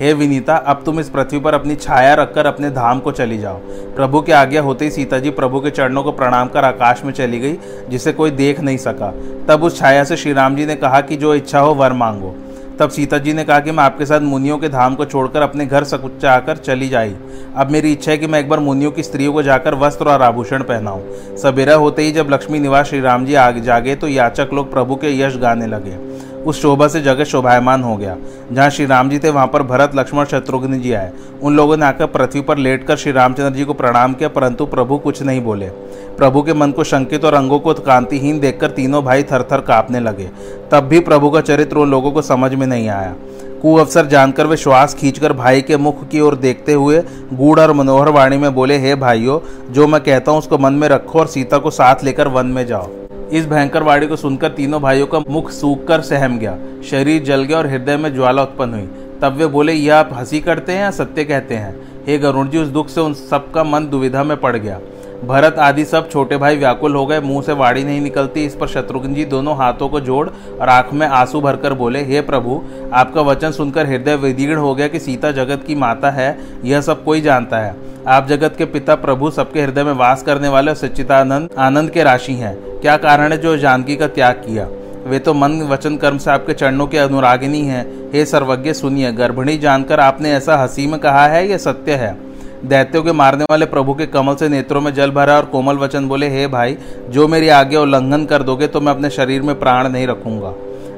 हे 0.00 0.12
विनीता, 0.12 0.56
अब 0.56 0.82
तुम 0.86 1.00
इस 1.00 1.08
पृथ्वी 1.08 1.38
पर 1.40 1.54
अपनी 1.54 1.76
छाया 1.76 2.14
रखकर 2.14 2.46
अपने 2.46 2.70
धाम 2.70 2.98
को 3.00 3.12
चली 3.12 3.38
जाओ। 3.38 3.58
प्रभु 3.96 4.20
की 4.20 4.32
आज्ञा 4.32 4.62
होते 4.62 4.84
ही 4.84 4.90
सीता 4.90 5.18
जी 5.18 5.30
प्रभु 5.32 5.60
के 5.60 5.70
चरणों 5.70 6.02
को 6.02 6.12
प्रणाम 6.12 6.48
कर 6.48 6.64
आकाश 6.64 7.02
में 7.04 7.12
चली 7.12 7.38
गई, 7.40 7.58
जिसे 7.88 8.12
कोई 8.12 8.30
देख 8.32 8.60
नहीं 8.60 8.78
सका। 8.78 9.12
तब 9.48 9.62
उस 9.62 9.78
छाया 9.78 10.04
से 10.04 10.16
श्री 10.16 10.32
राम 10.32 10.56
जी 10.56 10.66
ने 10.66 10.76
कहा 10.76 11.00
कि 11.00 11.16
जो 11.16 11.34
इच्छा 11.34 11.60
हो, 11.60 11.74
वर 11.74 11.92
मांगो। 11.92 12.34
तब 12.78 12.90
सीता 12.90 13.18
जी 13.18 13.32
ने 13.32 13.44
कहा 13.44 13.60
कि 13.60 13.70
मैं 13.70 13.84
आपके 13.84 14.06
साथ 14.06 14.20
मुनियों 14.20 14.58
के 14.58 14.68
धाम 14.68 14.94
को 14.94 15.04
छोड़कर 15.04 15.42
अपने 15.42 15.66
घर 15.66 15.84
सकुच्चा 15.84 16.32
आकर 16.32 16.56
चली 16.56 16.88
जाई। 16.88 17.14
अब 17.56 17.70
मेरी 17.70 17.92
इच्छा 17.92 18.10
है 18.10 18.16
कि 18.18 18.26
मैं 18.26 18.40
एक 18.40 18.48
बार 18.48 18.60
मुनियों 18.60 18.90
की 18.90 19.02
स्त्रियों 19.02 19.32
को 19.32 19.42
जाकर 19.42 19.74
वस्त्र 19.74 20.08
और 20.08 20.22
आभूषण 20.22 20.62
पहनाऊं। 20.62 21.36
सवेरा 21.36 21.74
होते 21.74 22.02
ही 22.02 22.12
जब 22.12 22.30
लक्ष्मी 22.30 22.58
निवास 22.58 22.86
श्री 22.86 23.00
राम 23.00 23.24
जी 23.26 23.34
आग 23.34 23.58
जागे 23.58 23.94
तो 23.94 24.08
याचक 24.08 24.50
लोग 24.54 24.70
प्रभु 24.72 24.96
के 24.96 25.18
यश 25.20 25.36
गाने 25.36 25.66
लगे। 25.66 26.05
उस 26.46 26.60
शोभा 26.62 26.86
से 26.88 27.00
जगत 27.00 27.24
शोभायमान 27.24 27.82
हो 27.82 27.96
गया, 27.96 28.16
जहाँ 28.52 28.68
श्री 28.70 28.86
राम 28.86 29.08
जी 29.10 29.18
थे, 29.18 29.30
वहाँ 29.30 29.46
पर 29.46 29.62
भरत, 29.62 29.94
लक्ष्मण, 29.94 30.24
शत्रुघ्न 30.24 30.80
जी 30.80 30.92
आए। 30.92 31.12
उन 31.42 31.56
लोगों 31.56 31.76
ने 31.76 31.86
आकर 31.86 32.06
पृथ्वी 32.06 32.40
पर 32.40 32.58
लेटकर 32.58 32.96
श्री 32.96 33.12
रामचंद्र 33.12 33.54
जी 33.54 33.64
को 33.64 33.74
प्रणाम 33.74 34.14
किया, 34.14 34.28
परंतु 34.28 34.66
प्रभु 34.66 34.98
कुछ 34.98 35.22
नहीं 35.22 35.40
बोले। 35.40 35.68
प्रभु 36.16 36.42
के 36.42 36.54
मन 36.54 36.70
को 36.70 36.84
शंकित 36.84 37.24
और 37.24 37.34
अंगों 37.34 37.58
को 37.58 37.74
कांतिहीन 37.74 38.38
देखकर 38.40 38.70
तीनों 38.70 39.02
भाई 39.04 39.22
थर 39.22 39.42
थर 39.42 39.60
कांपने 39.62 40.00
लगे। 40.00 40.30
तब 40.72 40.84
भी 40.84 41.00
प्रभु 41.00 41.30
का 41.30 41.40
चरित्र 41.40 41.76
उन 41.76 41.90
लोगों 41.90 42.12
को 42.12 42.22
समझ 42.22 42.54
में 42.54 42.66
नहीं 42.66 42.88
आया। 42.88 43.14
कु 43.62 43.74
अवसर 43.74 44.06
जानकर 44.06 44.46
वे 44.46 44.56
श्वास 44.56 44.94
खींचकर 44.94 45.32
भाई 45.32 45.60
के 45.60 45.76
मुख 45.76 46.06
की 46.08 46.20
ओर 46.20 46.34
देखते 46.36 46.72
हुए 46.72 47.02
गूढ़ 47.32 47.60
और 47.60 47.72
मनोहर 47.72 48.08
वाणी 48.08 48.36
में 48.36 48.54
बोले, 48.54 48.78
हे 48.78 48.94
भाइयों, 48.94 49.38
जो 49.72 49.86
मैं 49.86 50.00
कहता 50.00 50.30
हूँ, 50.30 50.38
उसको 50.38 50.58
मन 50.58 50.72
में 50.72 50.88
रखो 50.88 51.18
और 51.18 51.26
सीता 51.26 51.58
को 51.58 51.70
साथ 51.70 52.04
लेकर 52.04 52.28
वन 52.28 52.46
में 52.46 52.66
जाओ। 52.66 52.90
इस 53.32 53.46
भयंकर 53.46 53.82
वाणी 53.82 54.06
को 54.06 54.16
सुनकर 54.16 54.48
तीनों 54.48 54.82
भाइयों 54.82 55.06
का 55.06 55.18
मुख 55.18 55.50
सूख 55.50 55.86
कर 55.86 56.00
सहम 56.00 56.38
गया। 56.38 56.58
शरीर 56.90 57.22
जल 57.22 57.42
गया 57.42 57.58
और 57.58 57.66
हृदय 57.66 57.96
में 57.96 58.14
ज्वाला 58.14 58.42
उत्पन्न 58.42 58.74
हुई। 58.74 58.88
तब 59.22 59.32
वे 59.32 59.46
बोले 59.46 59.72
यह 59.72 59.96
आप 59.96 60.10
हँसी 60.12 60.40
करते 60.40 60.72
हैं 60.72 60.80
या 60.80 60.90
सत्य 60.90 61.24
कहते 61.24 61.54
हैं? 61.54 61.88
हे 62.06 62.18
गरुण 62.18 62.48
जी 62.48 62.58
उस 62.58 62.68
दुख 62.68 62.88
से 62.88 63.00
उन 63.00 63.14
सबका 63.14 63.64
मन 63.64 63.86
दुविधा 63.86 64.24
में 64.24 64.36
पड़ 64.36 64.56
गया। 64.56 64.80
भरत 65.26 65.58
आदि 65.58 65.84
सब 65.84 66.10
छोटे 66.10 66.36
भाई 66.36 66.56
व्याकुल 66.56 66.94
हो 66.94 67.06
गए। 67.06 67.20
मुँह 67.20 67.42
से 67.42 67.52
वाड़ी 67.52 67.84
नहीं 67.84 68.00
निकलती। 68.00 68.44
इस 68.46 68.54
पर 68.54 68.66
शत्रुघ्न 68.66 69.14
जी 69.14 69.24
दोनों 69.24 69.56
हाथों 69.56 69.88
को 69.88 70.00
जोड़ 70.00 70.28
और 70.60 70.68
आँख 70.68 70.92
में 70.92 71.06
आँसू 71.06 71.40
भरकर 71.40 71.72
बोले, 71.72 72.02
हे 72.04 72.20
प्रभु, 72.20 72.62
आपका 72.92 73.20
वचन 73.20 73.50
सुनकर 73.50 73.86
हृदय 73.86 74.16
विदीर्ण 74.16 74.56
हो 74.56 74.74
गया 74.74 74.88
कि 74.88 74.98
सीता 74.98 75.32
जगत 75.32 75.64
की 75.66 75.74
माता 75.74 76.10
है। 76.10 76.38
यह 76.64 76.80
सब 76.80 77.04
कोई 77.04 77.20
जानता 77.20 77.58
है। 77.58 77.76
आप 78.08 78.26
जगत 78.28 78.54
के 78.58 78.64
पिता 78.64 78.94
प्रभु 78.94 79.30
सबके 79.30 79.62
हृदय 79.62 79.84
में 79.84 79.92
वास 79.92 80.22
करने 80.22 80.48
वाले 80.48 80.70
और 80.70 80.76
सच्चिदानंद 80.76 81.50
आनंद 81.58 81.90
के 81.90 82.02
राशि 82.02 82.32
हैं। 82.32 82.80
क्या 82.80 82.96
कारण 82.96 83.32
है 83.32 83.38
जो 83.38 83.56
जानकी 83.56 83.96
का 83.96 84.06
त्याग 84.06 84.34
किया? 84.34 84.68
वे 85.06 85.18
तो 85.18 85.34
मन 85.34 85.62
वचन 85.62 85.96
कर्म 85.96 86.18
से 86.18 86.30
आपके 86.30 86.52
चरणों 86.52 86.86
के 86.86 86.98
अनुरागिनी 86.98 87.60
हैं। 87.60 88.10
हे 88.12 88.24
सर्वज्ञ, 88.26 88.72
सुनिए, 88.72 89.12
गर्भिणी 89.12 89.58
जानकर 89.58 90.00
आपने 90.00 90.32
ऐसा 90.32 90.56
हँसी 90.56 90.86
में 90.86 91.00
कहा 91.00 91.26
है 91.26 91.48
यह 91.48 91.58
सत्य 91.58 91.92
है? 91.92 92.25
दैत्यों 92.64 93.02
के 93.02 93.12
मारने 93.12 93.44
वाले 93.44 93.66
प्रभु 93.66 93.94
के 93.94 94.06
कमल 94.06 94.34
से 94.34 94.48
नेत्रों 94.48 94.80
में 94.80 94.92
जल 94.94 95.10
भरा 95.10 95.36
और 95.36 95.44
कोमल 95.44 95.76
वचन 95.76 96.08
बोले, 96.08 96.28
हे 96.28 96.46
भाई, 96.46 96.76
जो 97.10 97.28
मेरी 97.28 97.48
आज्ञा 97.48 97.80
उल्लंघन 97.80 98.24
कर 98.24 98.42
दोगे 98.42 98.66
तो 98.66 98.80
मैं 98.80 98.92
अपने 98.92 99.10
शरीर 99.10 99.42
में 99.42 99.58
प्राण 99.58 99.88
नहीं 99.88 100.06
रखूँगा। 100.06 100.54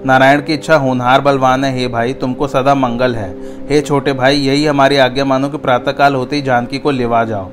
नारायण 0.07 0.43
की 0.43 0.55
इच्छा 0.55 0.77
होनहार 0.77 1.21
बलवान 1.21 1.65
है, 1.65 1.79
हे 1.79 1.89
भाई, 1.89 2.13
तुमको 2.13 2.49
सदा 2.49 2.75
मंगल 2.75 3.15
है। 3.15 3.31
हे 3.69 3.81
छोटे 3.81 4.13
भाई, 4.13 4.37
यही 4.37 4.67
हमारी 4.67 4.97
आज्ञा 4.97 5.25
मानो 5.25 5.49
कि 5.49 5.59
प्रातःकाल 5.59 6.15
होते 6.15 6.37
ही 6.37 6.43
जानकी 6.43 6.79
को 6.79 6.91
लेवा 6.91 7.25
जाओ। 7.25 7.51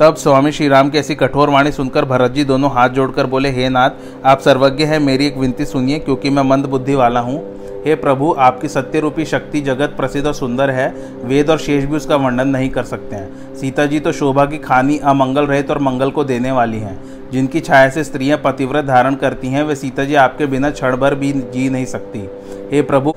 तब 0.00 0.14
स्वामी 0.14 0.52
श्री 0.52 0.68
राम 0.68 0.90
की 0.90 0.98
ऐसी 0.98 1.14
कठोर 1.14 1.50
वाणी 1.50 1.72
सुनकर 1.72 2.04
भरत 2.04 2.30
जी 2.30 2.44
दोनों 2.44 2.70
हाथ 2.70 2.88
जोड़कर 2.88 3.26
बोले, 3.26 3.50
हे 3.50 3.68
नाथ, 3.68 3.90
आप 4.24 4.40
सर्वज्ञ 4.40 4.84
हैं, 4.84 4.98
मेरी 4.98 5.26
एक 5.26 5.36
विनती 5.36 5.64
सुनिए, 5.64 5.98
क्योंकि 5.98 6.30
मैं 6.30 6.42
मंद 6.42 6.66
बुद्धि 6.66 6.94
वाला 6.94 7.20
हूँ। 7.20 7.57
हे 7.86 7.94
प्रभु, 7.94 8.34
आपकी 8.38 8.68
सत्य 8.68 9.00
रूपी 9.00 9.24
शक्ति 9.24 9.60
जगत 9.60 9.94
प्रसिद्ध 9.96 10.26
और 10.26 10.34
सुंदर 10.34 10.70
है। 10.70 10.94
वेद 11.24 11.50
और 11.50 11.58
शेष 11.58 11.84
भी 11.84 11.96
उसका 11.96 12.16
वर्णन 12.16 12.48
नहीं 12.48 12.70
कर 12.70 12.82
सकते 12.82 13.16
हैं। 13.16 13.56
सीता 13.56 13.86
जी 13.86 14.00
तो 14.00 14.12
शोभा 14.12 14.46
की 14.46 14.58
खानी, 14.58 14.98
अमंगल 14.98 15.46
रहित 15.46 15.70
और 15.70 15.78
मंगल 15.78 16.10
को 16.10 16.24
देने 16.24 16.50
वाली 16.50 16.78
हैं। 16.78 17.18
जिनकी 17.30 17.60
छाया 17.60 17.88
से 17.88 18.04
स्त्रियाँ 18.04 18.38
पतिव्रत 18.38 18.84
धारण 18.84 19.14
करती 19.14 19.48
हैं, 19.48 19.62
वे 19.62 19.74
सीता 19.74 20.04
जी 20.04 20.14
आपके 20.14 20.46
बिना 20.46 20.70
क्षण 20.70 20.96
भर 20.96 21.14
भी 21.14 21.32
जी 21.32 21.70
नहीं 21.70 21.84
सकती। 21.84 22.28
हे 22.72 22.82
प्रभु, 22.82 23.14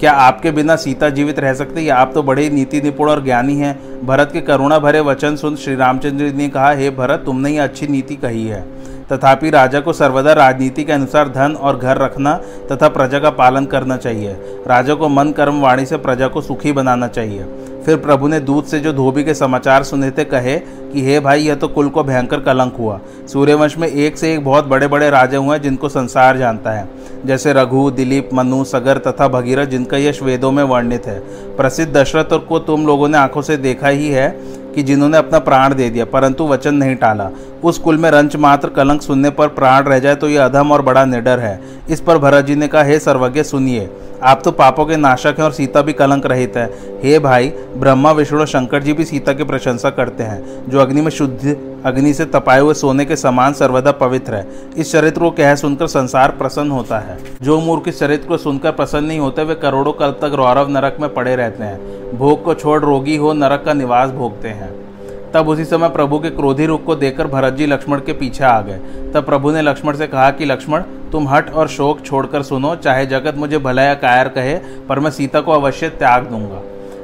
क्या 0.00 0.12
आपके 0.12 0.50
बिना 0.50 0.76
सीता 0.76 1.08
जीवित 1.08 1.38
रह 1.38 1.54
सकती? 1.54 1.84
है 1.84 1.90
आप 1.90 2.10
तो 2.14 2.22
बड़े 2.22 2.50
नीति 2.50 2.80
निपुण 2.80 3.10
और 3.10 3.24
ज्ञानी 3.24 3.56
हैं। 3.56 4.06
भरत 4.06 4.30
के 4.32 4.40
करुणा 4.40 4.78
भरे 4.78 5.00
वचन 5.00 5.36
सुन 5.36 5.56
श्री 5.56 5.74
रामचंद्र 5.74 6.28
जी 6.28 6.36
ने 6.36 6.48
कहा, 6.48 6.72
हे 6.72 6.90
भरत, 6.90 7.22
तुमने 7.26 7.50
ही 7.50 7.58
अच्छी 7.58 7.86
नीति 7.86 8.16
कही 8.16 8.46
है। 8.46 8.79
तथापि 9.12 9.50
राजा 9.50 9.80
को 9.80 9.92
सर्वदा 9.92 10.32
राजनीति 10.32 10.84
के 10.84 10.92
अनुसार 10.92 11.28
धन 11.28 11.52
और 11.60 11.78
घर 11.78 11.98
रखना 11.98 12.40
तथा 12.72 12.88
प्रजा 12.88 13.18
का 13.18 13.30
पालन 13.30 13.64
करना 13.64 13.96
चाहिए। 13.96 14.32
राजा 14.66 14.94
को 14.94 15.08
मन 15.08 15.30
कर्म 15.30 15.60
वाणी 15.60 15.86
से 15.86 15.96
प्रजा 15.96 16.28
को 16.28 16.40
सुखी 16.40 16.72
बनाना 16.72 17.08
चाहिए। 17.08 17.44
फिर 17.86 17.96
प्रभु 17.96 18.28
ने 18.28 18.40
दूत 18.40 18.66
से 18.66 18.80
जो 18.80 18.92
धोबी 18.92 19.24
के 19.24 19.34
समाचार 19.34 19.82
सुने 19.82 20.10
थे 20.10 20.24
कहे 20.24 20.58
कि, 20.58 21.04
हे 21.04 21.20
भाई, 21.20 21.40
यह 21.40 21.54
तो 21.54 21.68
कुल 21.68 21.88
को 21.88 22.04
भयंकर 22.04 22.40
कलंक 22.40 22.76
हुआ। 22.78 23.00
सूर्यवंश 23.32 23.78
में 23.78 23.88
एक 23.88 24.18
से 24.18 24.34
एक 24.34 24.44
बहुत 24.44 24.66
बड़े 24.66 24.88
बड़े 24.88 25.10
राजा 25.10 25.38
हुए 25.38 25.56
हैं 25.56 25.62
जिनको 25.62 25.88
संसार 25.88 26.36
जानता 26.36 26.70
है। 26.70 26.88
जैसे 27.26 27.52
रघु, 27.52 27.90
दिलीप, 27.90 28.30
मनु, 28.34 28.64
सगर 28.64 28.98
तथा 28.98 29.28
भगीरथ 29.28 29.66
जिनका 29.66 29.96
यश 29.96 30.22
वेदों 30.22 30.52
में 30.52 30.62
वर्णित 30.62 31.06
है। 31.06 31.20
प्रसिद्ध 31.56 31.96
दशरथ 31.96 32.48
को 32.48 32.58
तुम 32.58 32.86
लोगों 32.86 33.08
ने 33.08 33.18
आँखों 33.18 33.42
से 33.42 33.56
देखा 33.56 33.88
ही 33.88 34.08
है 34.08 34.59
कि 34.74 34.82
जिन्होंने 34.82 35.18
अपना 35.18 35.38
प्राण 35.38 35.74
दे 35.74 35.88
दिया, 35.90 36.04
परंतु 36.04 36.46
वचन 36.46 36.74
नहीं 36.74 36.94
टाला। 36.96 37.30
उस 37.64 37.78
कुल 37.78 37.96
में 37.96 38.10
रंच 38.10 38.36
मात्र 38.36 38.68
कलंक 38.68 39.02
सुनने 39.02 39.30
पर 39.30 39.48
प्राण 39.48 39.82
रह 39.82 39.98
जाए 39.98 40.14
तो 40.14 40.28
यह 40.28 40.44
अधम 40.44 40.72
और 40.72 40.82
बड़ा 40.82 41.04
निडर 41.04 41.38
है। 41.38 41.60
इस 41.90 42.00
पर 42.00 42.18
भरत 42.18 42.44
जी 42.44 42.54
ने 42.54 42.68
कहा, 42.68 42.82
हे 42.82 42.98
सर्वज्ञ, 42.98 43.42
सुनिए। 43.42 43.90
आप 44.22 44.42
तो 44.44 44.50
पापों 44.50 44.86
के 44.86 44.96
नाशक 44.96 45.34
हैं 45.38 45.44
और 45.44 45.52
सीता 45.52 45.82
भी 45.82 45.92
कलंक 45.92 46.26
रहित 46.26 46.56
है। 46.56 46.66
हे 47.02 47.18
भाई, 47.18 47.52
ब्रह्मा, 47.76 48.12
विष्णु 48.12 48.40
और 48.40 48.46
शंकर 48.46 48.82
जी 48.82 48.92
भी 48.92 49.04
सीता 49.04 49.32
की 49.32 49.44
प्रशंसा 49.44 49.90
करते 49.90 50.22
हैं, 50.22 50.70
जो 50.70 50.78
अग्नि 50.78 51.00
में 51.00 51.10
शुद्ध 51.10 51.56
अग्नि 51.84 52.14
से 52.14 52.24
तपाए 52.24 52.60
हुए 52.60 52.74
सोने 52.74 53.04
के 53.04 53.16
समान 53.16 53.52
सर्वदा 53.52 53.92
पवित्र 53.92 54.34
है। 54.34 54.46
इस 54.76 54.92
चरित्र 54.92 55.20
को 55.20 55.30
कह 55.30 55.54
सुनकर 55.54 55.86
संसार 55.86 56.30
प्रसन्न 56.30 56.70
होता 56.70 56.98
है। 56.98 57.18
जो 57.42 57.60
मूर्ख 57.60 57.82
इस 57.88 58.00
चरित्र 58.00 58.28
को 58.28 58.36
सुनकर 58.36 58.72
प्रसन्न 58.72 59.04
नहीं 59.04 59.18
होते, 59.18 59.42
वे 59.42 59.54
करोड़ों 59.54 59.92
कल 59.92 60.10
तक 60.10 60.32
रौरव 60.34 60.68
नरक 60.68 60.96
में 61.00 61.14
पड़े 61.14 61.36
रहते 61.36 61.64
हैं। 61.64 62.10
भोग 62.18 62.44
को 62.44 62.54
छोड़ 62.54 62.80
रोगी 62.80 63.16
हो, 63.16 63.32
नरक 63.32 63.62
का 63.66 63.72
निवास 63.72 64.10
भोगते 64.10 64.48
हैं। 64.48 64.90
तब 65.34 65.48
उसी 65.48 65.64
समय 65.64 65.88
प्रभु 65.88 66.18
के 66.18 66.30
क्रोधी 66.30 66.66
रूप 66.66 66.84
को 66.86 66.94
देखकर 66.94 67.26
भरत 67.26 67.52
जी 67.52 67.66
लक्ष्मण 67.66 67.98
के 67.98 68.12
पीछे 68.12 68.44
आ 68.44 68.60
गए। 68.60 68.80
तब 69.14 69.24
प्रभु 69.24 69.50
ने 69.50 69.62
लक्ष्मण 69.62 69.96
से 69.96 70.06
कहा 70.06 70.30
कि, 70.30 70.44
लक्ष्मण 70.44 70.82
तुम 71.12 71.28
हट 71.28 71.50
और 71.50 71.68
शोक 71.68 72.00
छोड़कर 72.00 72.42
सुनो, 72.42 72.74
चाहे 72.76 73.06
जगत 73.06 73.36
मुझे 73.36 73.58
भला 73.58 73.82
या 73.82 73.94
कायर 73.94 74.28
कहे, 74.28 74.54
पर 74.88 74.98
मैं 74.98 75.10
सीता 75.10 75.40
को 75.40 75.52
अवश्य 75.52 75.88
त्याग 75.88 76.24
दूँगा। 76.24 76.62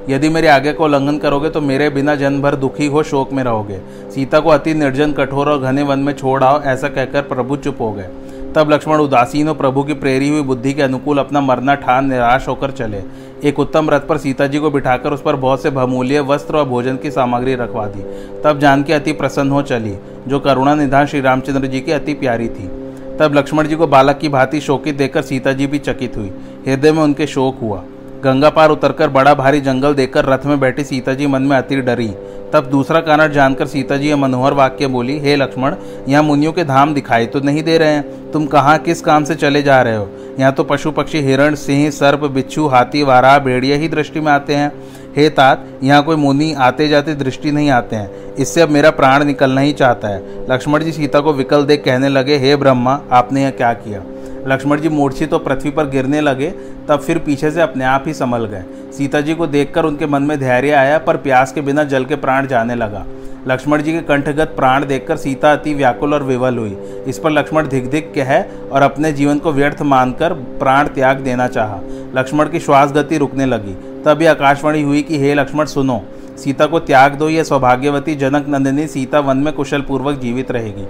यदि 0.09 0.29
मेरे 0.29 0.49
आगे 0.49 0.73
को 0.73 0.85
उल्लंघन 0.85 1.19
करोगे 1.19 1.49
तो 1.51 1.61
मेरे 1.61 1.91
बिना 1.91 2.15
जन्म 2.15 2.43
भर 2.43 2.55
दुखी 2.55 2.87
हो 2.87 3.03
शोक 3.03 3.33
में 3.33 3.43
रहोगे। 3.45 3.79
सीता 4.15 4.41
को 4.41 4.51
अति 4.51 4.75
निर्जन, 4.75 5.13
कठोर 5.13 5.49
और 5.49 5.59
घने 5.59 5.83
वन 5.83 5.99
में 5.99 6.13
छोड़ 6.13 6.45
आओ, 6.45 6.63
ऐसा 6.63 6.89
कहकर 6.89 7.23
प्रभु 7.23 7.57
चुप 7.57 7.81
हो 7.81 7.93
गए। 7.93 8.09
तब 8.55 8.71
लक्ष्मण 8.71 8.99
उदासीन 8.99 9.49
और 9.49 9.55
प्रभु 9.55 9.83
की 9.83 9.95
प्रेरी 9.95 10.29
हुई 10.29 10.43
बुद्धि 10.43 10.73
के 10.73 10.83
अनुकूल 10.83 11.19
अपना 11.19 11.41
मरना 11.41 11.75
ठान 11.75 12.11
निराश 12.11 12.49
होकर 12.49 12.71
चले। 12.71 13.03
एक 13.45 13.59
उत्तम 13.59 13.91
रथ 13.91 14.01
पर 14.01 14.19
सीता 14.19 14.47
जी 14.47 14.59
को 14.59 14.71
बिठाकर 14.71 15.13
उस 15.13 15.23
पर 15.23 15.37
बहुत 15.37 15.63
से 15.63 15.71
बहुमूल्य 15.71 16.21
वस्त्र 16.21 16.57
और 16.57 16.65
भोजन 16.65 16.97
की 16.97 17.11
सामग्री 17.11 17.55
रखवा 17.55 17.87
दी। 17.87 18.03
तब 18.43 18.59
जानकी 18.59 18.93
अति 18.93 19.13
प्रसन्न 19.13 19.51
हो 19.51 19.63
चली, 19.63 19.97
जो 20.29 20.41
करुणा 20.41 20.75
निधान 20.75 21.07
श्री 21.07 21.21
रामचंद्र 21.21 21.67
जी 21.67 21.81
की 21.81 21.93
अति 21.93 22.15
प्यारी 22.15 22.49
थी। 22.49 22.86
तब 23.21 23.35
लक्ष्मण 23.35 23.67
जी 23.67 23.77
को 23.77 23.87
बालक 23.87 24.19
की 24.19 24.29
भांति 24.29 24.61
शोकित 24.61 24.97
देखकर 24.97 25.23
सीता 25.23 25.53
जी 25.53 25.67
भी 25.67 25.79
चकित 25.79 26.17
हुई। 26.17 26.33
हृदय 26.69 26.93
में 26.93 27.03
उनके 27.03 27.27
शोक 27.27 27.59
हुआ। 27.63 27.83
गंगा 28.25 28.51
पार 28.51 28.71
उतरकर 28.71 29.09
बड़ा 29.09 29.35
भारी 29.35 29.61
जंगल 29.61 29.95
देखकर 29.95 30.25
रथ 30.25 30.47
में 30.47 30.61
बैठी 30.61 30.85
सीता 30.85 31.15
जी 31.15 31.27
मन 31.27 31.43
में 31.43 31.57
अति 31.57 31.77
डरी। 31.77 32.15
तब 32.53 32.69
दूसरा 32.71 33.01
कारण 33.01 33.33
जानकर 33.33 33.67
सीता 33.67 33.97
जी 33.97 34.09
यह 34.09 34.17
मनोहर 34.17 34.53
वाक्य 34.53 34.87
बोली, 34.87 35.19
हे 35.19 35.37
लक्ष्मण, 35.37 35.75
यहाँ 36.09 36.23
मुनियों 36.23 36.53
के 36.53 36.65
धाम 36.65 36.95
दिखाई 36.95 37.27
तो 37.27 37.41
नहीं 37.41 37.63
दे 37.63 37.79
रहे 37.79 37.89
हैं। 37.89 38.31
तुम 38.31 38.47
कहाँ, 38.47 38.79
किस 38.79 39.01
काम 39.01 39.25
से 39.25 39.35
चले 39.35 39.63
जा 39.63 39.83
रहे 39.83 39.97
हो? 39.97 40.09
यहाँ 40.41 40.53
तो 40.53 40.65
पशु 40.65 40.91
पक्षी, 40.91 41.21
हिरण, 41.21 41.55
सिंह, 41.55 41.91
सर्प, 41.91 42.21
बिच्छू, 42.21 42.67
हाथी, 42.67 43.03
वारा, 43.03 43.39
भेड़िया 43.39 43.77
ही 43.77 43.89
दृष्टि 43.89 44.21
में 44.21 44.33
आते 44.33 44.55
हैं। 44.55 44.73
हे 45.17 45.29
तात, 45.29 45.67
यहाँ 45.83 46.03
कोई 46.03 46.17
मुनि 46.17 46.53
आते 46.53 46.89
जाते 46.89 47.15
दृष्टि 47.15 47.53
नहीं 47.53 47.71
आते 47.71 47.97
हैं। 47.97 48.35
इससे 48.35 48.61
अब 48.61 48.69
मेरा 48.69 48.91
प्राण 48.91 49.25
निकलना 49.25 49.61
ही 49.61 49.73
चाहता 49.73 50.09
है। 50.09 50.47
लक्ष्मण 50.51 50.83
जी 50.83 50.93
सीता 50.93 51.21
को 51.21 51.33
विकल 51.33 51.65
देख 51.65 51.85
कहने 51.85 52.09
लगे, 52.09 52.37
हे 52.37 52.57
ब्रह्मा, 52.57 53.01
आपने 53.13 53.43
यह 53.43 53.51
क्या 53.51 53.73
किया? 53.73 54.03
लक्ष्मण 54.47 54.81
जी 54.81 54.89
मूर्छित 54.89 55.31
तो 55.31 55.39
पृथ्वी 55.39 55.71
पर 55.71 55.87
गिरने 55.87 56.21
लगे, 56.21 56.51
तब 56.89 57.01
फिर 57.01 57.19
पीछे 57.19 57.51
से 57.51 57.61
अपने 57.61 57.85
आप 57.85 58.05
ही 58.07 58.15
संभल 58.15 58.45
गए। 58.45 58.65
सीता 58.93 59.21
जी 59.21 59.35
को 59.35 59.47
देखकर 59.47 59.85
उनके 59.85 60.07
मन 60.07 60.23
में 60.23 60.39
धैर्य 60.41 60.71
आया, 60.71 60.99
पर 60.99 61.17
प्यास 61.17 61.53
के 61.53 61.61
बिना 61.61 61.85
जल 61.85 62.05
के 62.05 62.17
प्राण 62.17 62.47
जाने 62.47 62.75
लगा। 62.75 63.07
लक्ष्मण 63.49 63.83
जी 63.83 63.93
के 63.93 64.01
कंठगत 64.01 64.53
प्राण 64.57 64.85
देखकर 64.87 65.17
सीता 65.17 65.53
अति 65.53 65.75
व्याकुल 65.75 66.15
और 66.15 66.23
विवल 66.23 66.59
हुई। 66.59 66.77
इस 67.07 67.19
पर 67.19 67.31
लक्ष्मण 67.31 67.69
धिक 67.69 68.13
कह 68.15 68.39
और 68.73 68.83
अपने 68.83 69.13
जीवन 69.13 69.39
को 69.39 69.53
व्यर्थ 69.53 69.83
मानकर 69.83 70.33
प्राण 70.33 70.89
त्याग 70.89 71.17
देना 71.17 71.47
चाहा। 71.49 71.81
लक्ष्मण 72.17 72.49
की 72.49 72.61
श्वास 72.61 72.93
गति 72.93 73.19
रुकने 73.19 73.47
लगी। 73.47 73.77
तभी 74.07 74.27
आकाशवाणी 74.27 74.83
हुई 74.83 75.03
कि, 75.03 75.19
हे 75.19 75.35
लक्ष्मण, 75.35 75.65
सुनो। 75.65 76.03
सीता 76.39 76.67
को 76.67 76.79
त्याग 76.79 77.15
दो 77.15 77.29
यह 77.29 77.45
सौभाग्यवती 77.45 78.15
जनक 78.15 78.47
नंदिनी 78.49 78.87
सीता 78.87 79.21
वन 79.21 79.37
में 79.37 79.53
कुशल 79.53 79.81
पूर्वक 79.81 80.19
जीवित 80.21 80.51
रहेगी। 80.51 80.85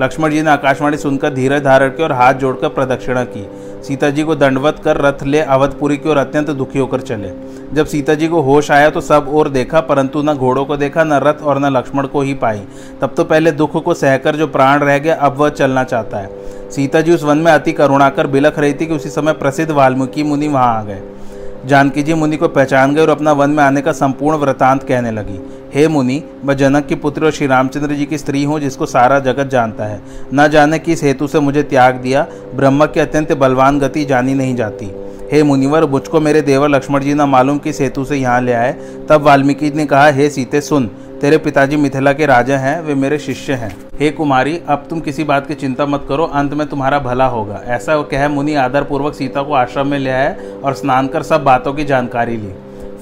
लक्ष्मण 0.00 0.30
जी 0.30 0.42
ने 0.42 0.50
आकाशवाणी 0.50 0.96
सुनकर 0.96 1.34
धीरज 1.34 1.62
धारण 1.64 1.88
की 1.88 2.02
और 2.02 2.12
हाथ 2.12 2.34
जोड़कर 2.34 2.68
प्रदक्षिणा 2.68 3.24
की। 3.24 3.46
सीता 3.84 4.10
जी 4.10 4.22
को 4.22 4.34
दंडवत 4.34 4.80
कर 4.84 4.96
रथ 4.96 5.22
ले 5.22 5.40
अवधपुरी 5.40 5.96
की 5.96 6.08
ओर 6.08 6.16
अत्यंत 6.16 6.50
दुखी 6.50 6.78
होकर 6.78 7.00
चले। 7.00 7.30
जब 7.72 7.86
सीता 7.86 8.14
जी 8.14 8.28
को 8.28 8.40
होश 8.40 8.70
आया 8.70 8.90
तो 8.90 9.00
सब 9.00 9.30
और 9.34 9.48
देखा, 9.48 9.80
परंतु 9.80 10.22
न 10.22 10.34
घोड़ों 10.34 10.64
को 10.64 10.76
देखा, 10.76 11.04
न 11.04 11.12
रथ 11.12 11.42
और 11.42 11.58
न 11.58 11.76
लक्ष्मण 11.76 12.06
को 12.06 12.20
ही 12.20 12.34
पाई। 12.34 12.62
तब 13.00 13.14
तो 13.16 13.24
पहले 13.24 13.52
दुख 13.52 13.84
को 13.84 13.94
सहकर 13.94 14.36
जो 14.36 14.46
प्राण 14.46 14.80
रह 14.80 14.98
गया, 14.98 15.14
अब 15.14 15.36
वह 15.36 15.48
चलना 15.48 15.84
चाहता 15.84 16.18
है। 16.18 16.30
सीता 16.70 17.00
जी 17.00 17.12
उस 17.12 17.24
वन 17.24 17.38
में 17.38 17.52
अति 17.52 17.72
करुणाकर 17.72 18.26
बिलख 18.26 18.58
रही 18.58 18.72
थी 18.72 18.86
कि 18.86 18.94
उसी 18.94 19.08
समय 19.08 19.32
प्रसिद्ध 19.32 19.72
वाल्मीकि 19.72 20.22
मुनि 20.22 20.48
वहाँ 20.48 20.78
आ 20.78 20.82
गए। 20.82 21.02
जानकी 21.66 22.02
जी 22.02 22.14
मुनि 22.14 22.36
को 22.36 22.48
पहचान 22.48 22.94
गए 22.94 23.00
और 23.00 23.08
अपना 23.08 23.32
वन 23.32 23.50
में 23.50 23.64
आने 23.64 23.82
का 23.82 23.92
संपूर्ण 23.92 24.36
वृतांत 24.36 24.82
कहने 24.82 25.10
लगी। 25.10 25.38
हे 25.74 25.88
मुनि, 25.88 26.22
मैं 26.44 26.56
जनक 26.56 26.86
की 26.86 26.94
पुत्र 26.94 27.24
और 27.24 27.30
श्री 27.30 27.46
रामचंद्र 27.46 27.94
जी 27.94 28.06
की 28.06 28.18
स्त्री 28.18 28.44
हूँ, 28.44 28.60
जिसको 28.60 28.86
सारा 28.86 29.18
जगत 29.18 29.46
जानता 29.46 29.84
है। 29.84 30.00
न 30.34 30.48
जाने 30.48 30.78
किस 30.78 31.02
हेतु 31.02 31.26
से 31.26 31.40
मुझे 31.40 31.62
त्याग 31.62 31.94
दिया, 31.94 32.26
ब्रह्म 32.54 32.86
की 32.86 33.00
अत्यंत 33.00 33.32
बलवान 33.32 33.78
गति 33.78 34.04
जानी 34.04 34.34
नहीं 34.34 34.54
जाती। 34.56 34.90
हे 35.32 35.42
मुनिवर, 35.42 35.86
मुझको 35.86 36.20
मेरे 36.20 36.42
देवर 36.42 36.68
लक्ष्मण 36.68 37.00
जी 37.00 37.14
न 37.14 37.20
मालूम 37.20 37.58
किस 37.58 37.80
हेतु 37.80 38.04
से 38.04 38.16
यहाँ 38.16 38.40
ले 38.40 38.52
आए। 38.52 38.72
तब 39.08 39.22
वाल्मीकि 39.22 39.70
ने 39.70 39.86
कहा, 39.86 40.06
हे 40.06 40.30
सीते, 40.30 40.60
सुन। 40.60 40.90
तेरे 41.22 41.38
पिताजी 41.38 41.76
मिथिला 41.76 42.12
के 42.12 42.26
राजा 42.26 42.58
हैं, 42.58 42.80
वे 42.80 42.94
मेरे 42.94 43.18
शिष्य 43.18 43.52
हैं। 43.52 43.76
हे 44.00 44.10
कुमारी, 44.10 44.60
अब 44.68 44.86
तुम 44.90 45.00
किसी 45.00 45.24
बात 45.24 45.46
की 45.46 45.54
चिंता 45.54 45.86
मत 45.86 46.06
करो, 46.08 46.24
अंत 46.24 46.54
में 46.54 46.66
तुम्हारा 46.66 46.98
भला 46.98 47.26
होगा। 47.26 47.62
ऐसा 47.66 48.02
कह 48.02 48.28
मुनि 48.28 48.54
आदर 48.54 48.82
पूर्वक 48.82 49.14
सीता 49.14 49.42
को 49.42 49.52
आश्रम 49.52 49.86
में 49.86 49.98
ले 49.98 50.10
आए 50.10 50.52
और 50.64 50.74
स्नान 50.74 51.08
कर 51.08 51.22
सब 51.22 51.44
बातों 51.44 51.72
की 51.72 51.84
जानकारी 51.84 52.36
ली। 52.36 52.52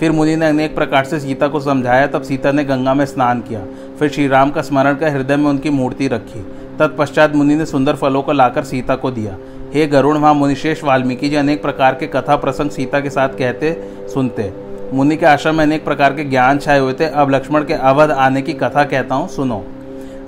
फिर 0.00 0.12
मुनि 0.12 0.36
ने 0.36 0.46
अनेक 0.46 0.74
प्रकार 0.74 1.04
से 1.04 1.20
सीता 1.20 1.48
को 1.48 1.60
समझाया, 1.60 2.06
तब 2.06 2.22
सीता 2.22 2.52
ने 2.52 2.64
गंगा 2.64 2.94
में 2.94 3.06
स्नान 3.06 3.40
किया। 3.40 3.64
फिर 3.98 4.08
श्री 4.08 4.28
राम 4.28 4.50
का 4.50 4.62
स्मरण 4.62 4.94
कर 4.94 5.08
हृदय 5.08 5.36
में 5.36 5.50
उनकी 5.50 5.70
मूर्ति 5.70 6.08
रखी। 6.08 6.40
तत्पश्चात 6.78 7.34
मुनि 7.34 7.54
ने 7.54 7.66
सुंदर 7.66 7.96
फलों 7.96 8.22
को 8.22 8.32
लाकर 8.32 8.64
सीता 8.64 8.94
को 8.94 9.10
दिया। 9.10 9.36
हे 9.74 9.86
गरुण, 9.86 10.18
वहाँ 10.18 10.34
मुनिशेष 10.34 10.84
वाल्मीकि 10.84 11.28
जी 11.28 11.36
अनेक 11.36 11.62
प्रकार 11.62 11.94
के 11.94 12.06
कथा 12.06 12.36
प्रसंग 12.36 12.70
सीता 12.70 13.00
के 13.00 13.10
साथ 13.10 13.28
कहते, 13.28 13.90
सुनते। 14.14 14.69
मुनि 14.94 15.16
के 15.16 15.26
आश्रम 15.26 15.54
में 15.54 15.64
अनेक 15.64 15.84
प्रकार 15.84 16.12
के 16.12 16.24
ज्ञान 16.24 16.58
छाए 16.58 16.78
हुए 16.78 16.92
थे। 16.92 17.06
अब 17.06 17.30
लक्ष्मण 17.30 17.64
के 17.64 17.74
अवध 17.74 18.10
आने 18.10 18.42
की 18.42 18.52
कथा 18.52 18.84
कहता 18.84 19.14
हूँ, 19.14 19.28
सुनो। 19.28 19.64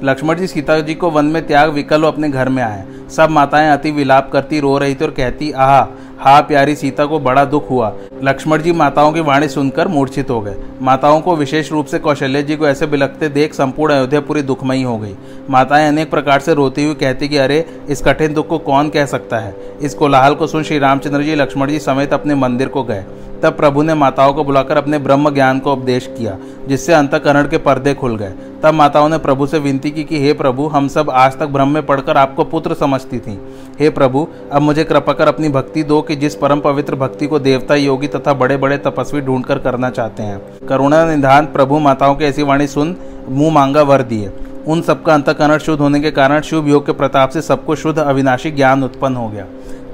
लक्ष्मण 0.04 0.35
जी, 0.35 0.47
सीता 0.47 0.81
जी 0.81 0.95
को 0.95 1.11
वन 1.11 1.25
में 1.25 1.47
त्याग 1.47 1.71
विकल 1.71 2.02
अपने 2.02 2.28
घर 2.28 2.49
में 2.49 2.62
आए। 2.62 2.85
सब 3.11 3.31
माताएँ 3.31 3.71
अति 3.71 3.90
विलाप 3.90 4.31
करती, 4.33 4.61
रो 4.61 4.78
रही 4.78 4.95
थी 4.95 5.04
और 5.04 5.11
कहती, 5.11 5.52
आहा, 5.52 5.88
हा 6.19 6.40
प्यारी 6.40 6.76
सीता 6.76 7.07
को 7.07 7.19
बड़ा 7.19 7.45
दुख 7.45 7.71
हुआ। 7.71 7.92
लक्ष्मण 8.25 8.62
जी 8.62 8.73
माताओं 8.73 9.12
की 9.12 9.21
वाणी 9.21 9.49
सुनकर 9.49 9.88
मूर्छित 9.88 10.31
हो 10.31 10.40
गए। 10.40 10.54
माताओं 10.83 11.21
को 11.21 11.37
विशेष 11.37 11.73
रूप 11.73 11.87
से 11.87 11.99
कौशल्य 11.99 12.42
जी 12.42 12.57
को 12.57 12.69
ऐसे 12.69 12.87
बिलखते 12.87 13.28
देख 13.28 13.54
संपूर्ण 13.54 13.95
अयोध्या 13.95 14.21
पूरी 14.21 14.42
दुखमयी 14.42 14.83
हो 14.83 14.99
गई। 14.99 15.16
माताएँ 15.50 15.88
अनेक 15.88 16.11
प्रकार 16.11 16.40
से 16.40 16.54
रोती 16.54 16.85
हुई 16.85 16.95
कहती 16.95 17.28
कि, 17.28 17.37
अरे, 17.37 17.66
इस 17.88 18.02
कठिन 18.02 18.35
दुख 18.35 18.49
को 18.49 18.59
कौन 18.59 18.88
कह 18.88 19.07
सकता 19.07 19.38
है? 19.38 19.57
इस 19.83 19.95
कोलाहल 19.95 20.35
को 20.35 20.47
सुन 20.47 20.62
श्री 20.62 20.78
रामचंद्र 20.78 21.23
जी 21.23 21.35
लक्ष्मण 21.35 21.69
जी 21.69 21.78
समेत 21.78 22.12
अपने 22.12 22.35
मंदिर 22.35 22.69
को 22.69 22.83
गए। 22.83 23.04
तब 23.42 23.56
प्रभु 23.56 23.82
ने 23.82 23.94
माताओं 23.94 24.32
को 24.32 24.44
बुलाकर 24.44 24.76
अपने 24.76 24.99
ब्रह्म 24.99 25.30
ज्ञान 25.30 25.58
को 25.58 25.72
उपदेश 25.72 26.14
किया, 26.18 26.38
जिससे 26.68 26.92
अंतकरण 26.92 27.49
के 27.49 27.58
पर्दे 27.58 27.94
खुल 27.94 28.16
गए। 28.16 28.32
तब 28.62 28.75
माताओं 28.75 29.08
ने 29.08 29.18
प्रभु 29.18 29.46
से 29.46 29.58
विनती 29.58 29.90
की 29.90 30.04
कि, 30.04 30.20
हे 30.20 30.32
प्रभु, 30.32 30.66
हम 30.66 30.88
सब 30.88 31.11
आज 31.11 31.38
तक 31.38 31.46
ब्रह्म 31.46 31.68
में 31.68 31.87
पढ़कर 31.87 32.16
आपको 32.16 32.44
पुत्र 32.44 32.75
समझती 32.75 33.18
थी। 33.18 33.40
हे 33.80 33.90
प्रभु, 33.90 34.28
अब 34.52 34.62
मुझे 34.62 34.84
कृपा 34.84 35.12
कर 35.12 35.28
अपनी 35.28 35.49
भक्ति 35.49 35.82
दो 35.82 36.02
कि 36.02 36.16
जिस 36.16 36.34
परम 36.34 36.61
पवित्र 36.61 36.96
भक्ति 36.96 37.26
को 37.26 37.38
देवता, 37.38 37.75
योगी 37.75 38.06
तथा 38.06 38.34
बड़े 38.34 38.56
बड़े 38.56 38.78
तपस्वी 38.78 39.20
ढूंढकर 39.20 39.58
करना 39.58 39.90
चाहते 39.90 40.22
हैं। 40.22 40.66
करुणा 40.68 41.14
निधान, 41.14 41.46
प्रभु 41.46 41.78
माताओं 41.78 42.14
की 42.14 42.25
ऐसी 42.25 42.42
वाणी 42.42 42.66
सुन, 42.66 42.96
मुँह 43.28 43.54
मांगा 43.54 43.82
वर 43.82 44.02
दिए। 44.02 44.32
उन 44.68 44.82
सबका 44.82 45.14
अंतकरण 45.14 45.58
शुद्ध 45.58 45.80
होने 45.80 46.00
के 46.00 46.11
कारण 46.11 46.40
शुभ 46.40 46.68
योग 46.68 46.87
के 46.87 46.92
प्रताप 46.92 47.28
से 47.28 47.42
सबको 47.42 47.75
शुद्ध 47.75 47.99
अविनाशी 47.99 48.50
ज्ञान 48.50 48.84
उत्पन्न 48.84 49.16
हो 49.16 49.28
गया। 49.28 49.46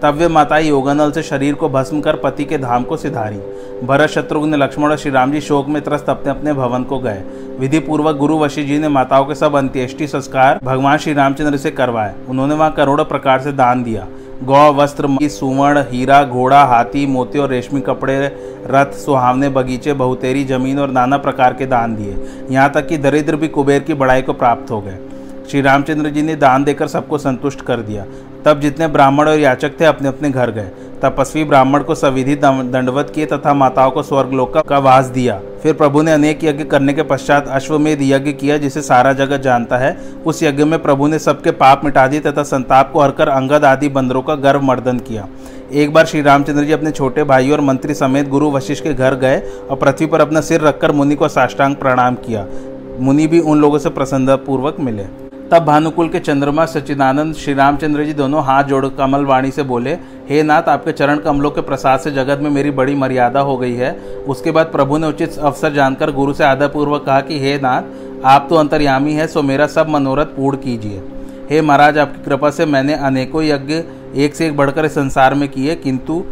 तब 0.02 0.14
वे 0.14 0.28
माता 0.28 0.59
योगानल 0.59 1.11
से 1.11 1.23
शरीर 1.23 1.55
को 1.55 1.69
भस्म 1.69 2.00
कर 2.00 2.17
पति 2.17 2.45
के 2.45 2.59
धाम 2.59 2.85
को 2.85 2.97
सिधारी। 2.97 3.38
भरत 3.87 4.11
शत्रुघ्न 4.11 4.55
लक्ष्मण 4.55 4.90
और 4.90 4.97
श्री 4.97 5.11
राम 5.11 5.33
जी 5.33 5.40
शोक 5.40 5.69
में 5.69 5.83
त्रस्त 5.83 6.11
अपने 6.11 6.31
अपने 6.31 6.52
भवन 6.52 6.83
को 6.83 6.99
गए। 6.99 7.23
विधि 7.59 7.78
पूर्वक 7.78 8.17
गुरु 8.17 8.38
वशी 8.38 8.64
जी 8.64 8.78
ने 8.78 8.88
माताओं 8.88 9.25
के 9.25 9.35
सब 9.35 9.57
अंत्येष्टि 9.57 10.07
संस्कार 10.07 10.61
भगवान 10.64 10.99
श्री 10.99 11.12
रामचंद्र 11.12 11.57
से 11.57 11.71
करवाए। 11.71 12.14
उन्होंने 12.28 12.55
वहाँ 12.55 12.71
करोड़ों 12.73 13.05
प्रकार 13.05 13.40
से 13.40 13.52
दान 13.52 13.83
दिया। 13.83 14.07
गौ, 14.45 14.73
वस्त्र 14.73 15.28
सुवर्ण, 15.28 15.78
हीरा, 15.78 16.23
घोड़ा, 16.25 16.62
हाथी, 16.64 17.07
मोती 17.07 17.38
और 17.38 17.49
रेशमी 17.49 17.81
कपड़े, 17.81 18.37
रथ, 18.67 18.93
सुहावने, 18.93 19.49
बगीचे, 19.49 19.93
बहुतेरी, 19.93 20.45
ज़मीन 20.45 20.78
और 20.78 20.90
नाना 20.90 21.17
प्रकार 21.17 21.52
के 21.52 21.67
दान 21.67 21.97
दिए। 21.97 22.17
यहाँ 22.50 22.71
तक 22.71 22.87
कि 22.87 22.99
दरिद्र 22.99 23.37
भी 23.37 23.49
कुबेर 23.49 23.81
की 23.81 23.95
बड़ाई 23.95 24.23
को 24.23 24.33
प्राप्त 24.33 24.71
हो 24.71 24.81
गए। 24.81 24.99
श्री 25.50 25.61
रामचंद्र 25.61 26.11
जी 26.11 26.23
ने 26.23 26.37
दान 26.37 26.64
देकर 26.64 26.87
सबको 26.87 27.19
संतुष्ट 27.19 27.61
कर 27.61 27.76
दिया। 27.76 28.05
तब 28.49 28.61
जितने 28.61 28.87
ब्राह्मण 28.88 29.28
और 29.28 29.38
याचक 29.38 29.81
थे 29.81 29.85
अपने 29.85 30.09
अपने 30.09 30.28
घर 30.31 30.50
गए। 30.50 30.71
तपस्वी 31.02 31.43
ब्राह्मण 31.45 31.83
को 31.83 31.95
सविधि 31.95 32.35
दंडवत 32.37 33.11
किए 33.14 33.26
तथा 33.26 33.52
माताओं 33.55 33.90
को 33.90 34.02
स्वर्गलोक 34.02 34.57
का 34.59 34.78
वास 34.78 35.07
दिया। 35.07 35.38
फिर 35.62 35.75
प्रभु 35.75 36.02
ने 36.02 36.12
अनेक 36.12 36.45
यज्ञ 36.45 36.64
करने 36.64 36.93
के 36.93 37.02
पश्चात 37.02 37.49
अश्वमेध 37.49 38.02
यज्ञ 38.02 38.33
किया, 38.33 38.57
जिसे 38.57 38.83
सारा 38.83 39.12
जगत 39.12 39.40
जानता 39.40 39.76
है। 39.76 39.97
उस 40.26 40.43
यज्ञ 40.43 40.64
में 40.64 40.78
प्रभु 40.83 41.07
ने 41.07 41.19
सबके 41.19 41.50
पाप 41.52 41.85
मिटा 41.85 42.07
दिए 42.07 42.21
तथा 42.21 42.43
संताप 42.43 42.93
को 42.93 43.02
हरकर 43.02 43.28
अंगद 43.28 43.64
आदि 43.64 43.88
बंदरों 43.90 44.23
का 44.23 44.35
गर्व 44.38 44.62
मर्दन 44.62 44.99
किया। 45.00 45.28
एक 45.73 45.93
बार 45.93 46.07
श्री 46.07 46.23
रामचंद्र 46.23 46.64
जी 46.64 46.73
अपने 46.73 46.90
छोटे 46.90 47.25
भाई 47.25 47.50
और 47.50 47.61
मंत्री 47.61 47.95
समेत 47.95 48.28
गुरु 48.28 48.50
वशिष्ठ 48.50 48.85
के 48.85 48.95
घर 48.95 49.14
गए 49.17 49.38
और 49.71 49.76
पृथ्वी 49.76 50.07
पर 50.07 50.21
अपना 50.21 50.40
सिर 50.40 50.61
रखकर 50.61 50.93
मुनि 50.93 51.14
को 51.14 51.28
साष्टांग 51.28 51.76
प्रणाम 51.76 52.14
किया। 52.26 52.47
मुनि 53.00 53.26
भी 53.26 53.40
उन 53.40 53.61
लोगों 53.61 53.78
से 53.78 53.90
प्रसन्नतापूर्वक 53.90 54.81
मिले। 54.81 55.28
तब 55.50 55.64
भानुकुल 55.64 56.09
के 56.09 56.19
चंद्रमा 56.19 56.64
सच्चिदानंद, 56.67 57.35
श्री 57.35 57.55
रामचंद्र 57.55 58.05
जी 58.05 58.12
दोनों 58.12 58.43
हाथ 58.45 58.64
जोड़ 58.64 58.87
कमल 58.87 59.25
वाणी 59.25 59.50
से 59.50 59.62
बोले, 59.62 59.93
हे 60.28 60.43
नाथ, 60.43 60.62
आपके 60.62 60.93
चरण 60.93 61.19
कमलों 61.19 61.50
के 61.50 61.61
प्रसाद 61.61 62.00
से 62.00 62.11
जगत 62.11 62.40
में 62.40 62.50
मेरी 62.50 62.71
बड़ी 62.71 62.95
मर्यादा 62.95 63.40
हो 63.40 63.57
गई 63.57 63.75
है। 63.75 63.93
उसके 64.28 64.50
बाद 64.50 64.67
प्रभु 64.67 64.99
ने 64.99 65.07
उचित 65.07 65.38
अवसर 65.38 65.73
जानकर 65.73 66.11
गुरु 66.11 66.35
से 66.35 66.45
आदरपूर्वक 66.45 67.05
कहा 67.05 67.21
कि, 67.21 67.38
हे 67.38 67.57
नाथ, 67.59 67.83
आप 68.25 68.47
तो 68.50 68.57
अंतर्यामी 68.57 69.12
है, 69.12 69.26
सो 69.26 69.43
मेरा 69.43 69.67
सब 69.67 69.88
मनोरथ 69.88 70.26
पूर्ण 70.26 70.57
कीजिए। 70.57 71.02
हे 71.50 71.61
महाराज, 71.62 71.99
आपकी 71.99 72.23
कृपा 72.25 72.50
से 72.50 72.67
मैंने 72.67 72.95
अनेकों 72.95 73.43
यज्ञ 73.43 73.83
एक 74.17 74.35
से 74.35 74.47
एक 74.47 74.57
बढ़कर 74.57 74.85
इस 74.85 74.93
संसार 74.93 75.35
में 75.35 75.49
किए, 75.49 75.75
किंतु 75.75 76.25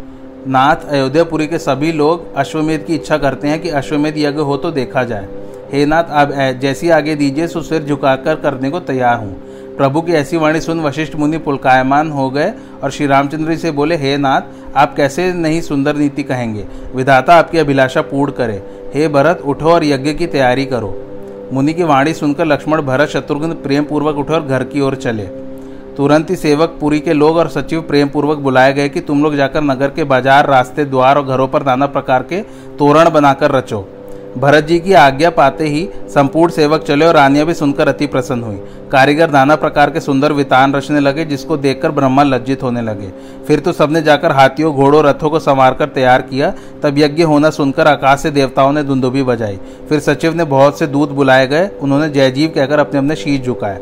नाथ, 0.47 0.77
अयोध्यापुरी 0.91 1.47
के 1.47 1.59
सभी 1.59 1.93
लोग 1.93 2.35
अश्वमेध 2.37 2.85
की 2.85 2.95
इच्छा 2.95 3.19
करते 3.19 3.49
हैं 3.49 3.63
कि 3.63 3.69
अश्वमेध 3.69 4.19
यज्ञ 4.19 4.41
हो 4.41 4.57
तो 4.57 4.71
देखा 4.71 5.05
जाए। 5.05 5.29
हे 5.67 5.85
नाथ 5.87 6.11
आप 6.13 6.33
जैसी 6.61 6.91
आगे 6.91 7.15
दीजिए, 7.15 7.47
सो 7.47 7.63
सिर 7.63 7.83
झुकाकर 7.83 8.35
करने 8.35 8.71
को 8.71 8.81
तैयार 8.81 9.17
हूँ। 9.19 9.77
प्रभु 9.77 10.01
की 10.01 10.13
ऐसी 10.13 10.37
वाणी 10.37 10.61
सुन 10.61 10.81
वशिष्ठ 10.81 11.15
मुनि 11.17 11.39
पुलकायमान 11.39 12.11
हो 12.11 12.29
गए 12.31 12.53
और 12.83 12.91
श्री 12.91 13.07
रामचंद्र 13.07 13.57
से 13.57 13.71
बोले, 13.71 13.97
हे 13.97 14.17
नाथ, 14.17 14.43
आप 14.77 14.95
कैसे 14.97 15.33
नहीं 15.33 15.61
सुंदर 15.61 15.97
नीति 15.97 16.23
कहेंगे? 16.23 16.65
विधाता 16.95 17.35
आपकी 17.35 17.59
अभिलाषा 17.59 18.03
पूर्ण 18.03 18.33
करे। 18.33 18.63
हे 18.95 19.09
भरत, 19.09 19.41
उठो 19.41 19.71
और 19.71 19.85
यज्ञ 19.85 20.13
की 20.13 20.27
तैयारी 20.27 20.65
करो। 20.67 20.95
मुनि 21.53 21.73
की 21.75 21.83
वाणी 21.83 22.15
सुनकर 22.15 22.47
लक्ष्मण 22.47 22.83
भरत 22.83 23.09
शत्रुघ्न 23.09 23.53
प्रेम 23.55 23.85
पूर्वक 23.85 24.17
उठे 24.17 24.35
और 24.35 24.47
घर 24.47 24.65
की 24.65 24.81
ओर 24.81 24.95
चले। 24.97 25.27
तुरंत 25.97 26.31
ही 26.31 26.37
सेवक, 26.37 26.77
पुरी 26.81 27.01
के 27.01 27.13
लोग 27.13 27.37
और 27.37 27.49
सचिव 27.49 27.81
प्रेम 27.81 28.09
पूर्वक 28.09 28.39
बुलाए 28.39 28.73
गए 28.73 28.89
कि 28.89 29.01
तुम 29.01 29.23
लोग 29.23 29.37
जाकर 29.37 29.63
नगर 29.63 29.91
के 29.91 30.05
बाज़ार, 30.05 30.47
रास्ते, 30.47 30.85
द्वार 30.85 31.17
और 31.17 31.27
घरों 31.27 31.49
पर 31.49 31.67
नाना 31.67 31.87
प्रकार 31.89 32.23
के 32.23 32.41
तोरण 32.79 33.11
बनाकर 33.11 33.51
रचो। 33.51 33.87
भरत 34.39 34.65
जी 34.65 34.79
की 34.79 34.93
आज्ञा 34.93 35.31
पाते 35.31 35.67
ही 35.67 35.89
संपूर्ण 36.09 36.53
सेवक 36.53 36.83
चले 36.83 37.07
और 37.07 37.15
रानियाँ 37.15 37.47
भी 37.47 37.55
सुनकर 37.55 37.89
अति 37.89 38.07
प्रसन्न 38.07 38.43
हुई। 38.43 38.57
कारीगर 38.93 39.31
नाना 39.31 39.57
प्रकार 39.57 39.91
के 39.91 40.01
सुंदर 40.01 40.33
वितान 40.33 40.75
रचने 40.75 41.01
लगे, 41.01 41.25
जिसको 41.25 41.57
देखकर 41.57 41.91
ब्रह्मा 41.91 42.23
लज्जित 42.23 42.63
होने 42.63 42.83
लगे। 42.83 43.13
फिर 43.47 43.61
तो 43.61 43.73
सबने 43.73 44.03
जाकर 44.03 44.33
हाथियों, 44.33 44.75
घोड़ों 44.75 45.05
रथों 45.05 45.31
को 45.31 45.39
संवार 45.39 45.75
कर 45.75 45.87
तैयार 45.87 46.23
किया। 46.23 46.53
तब 46.83 46.99
यज्ञ 46.99 47.23
होना 47.23 47.51
सुनकर 47.51 47.89
आकाश 47.89 48.21
से 48.21 48.31
देवताओं 48.31 48.73
ने 48.73 48.83
धुंदुबी 48.83 49.23
बजाई। 49.23 49.59
फिर 49.89 50.01
सचिव 50.01 50.35
ने 50.35 50.45
बहुत 50.45 50.79
से 50.79 50.87
दूत 50.87 51.11
बुलाए 51.11 51.47
गए। 51.47 51.71
उन्होंने 51.81 52.09
जयजीव 52.09 52.53
कहकर 52.55 52.79
अपने 52.79 52.99
अपने 52.99 53.17
शीश 53.17 53.41
झुकाए। 53.41 53.81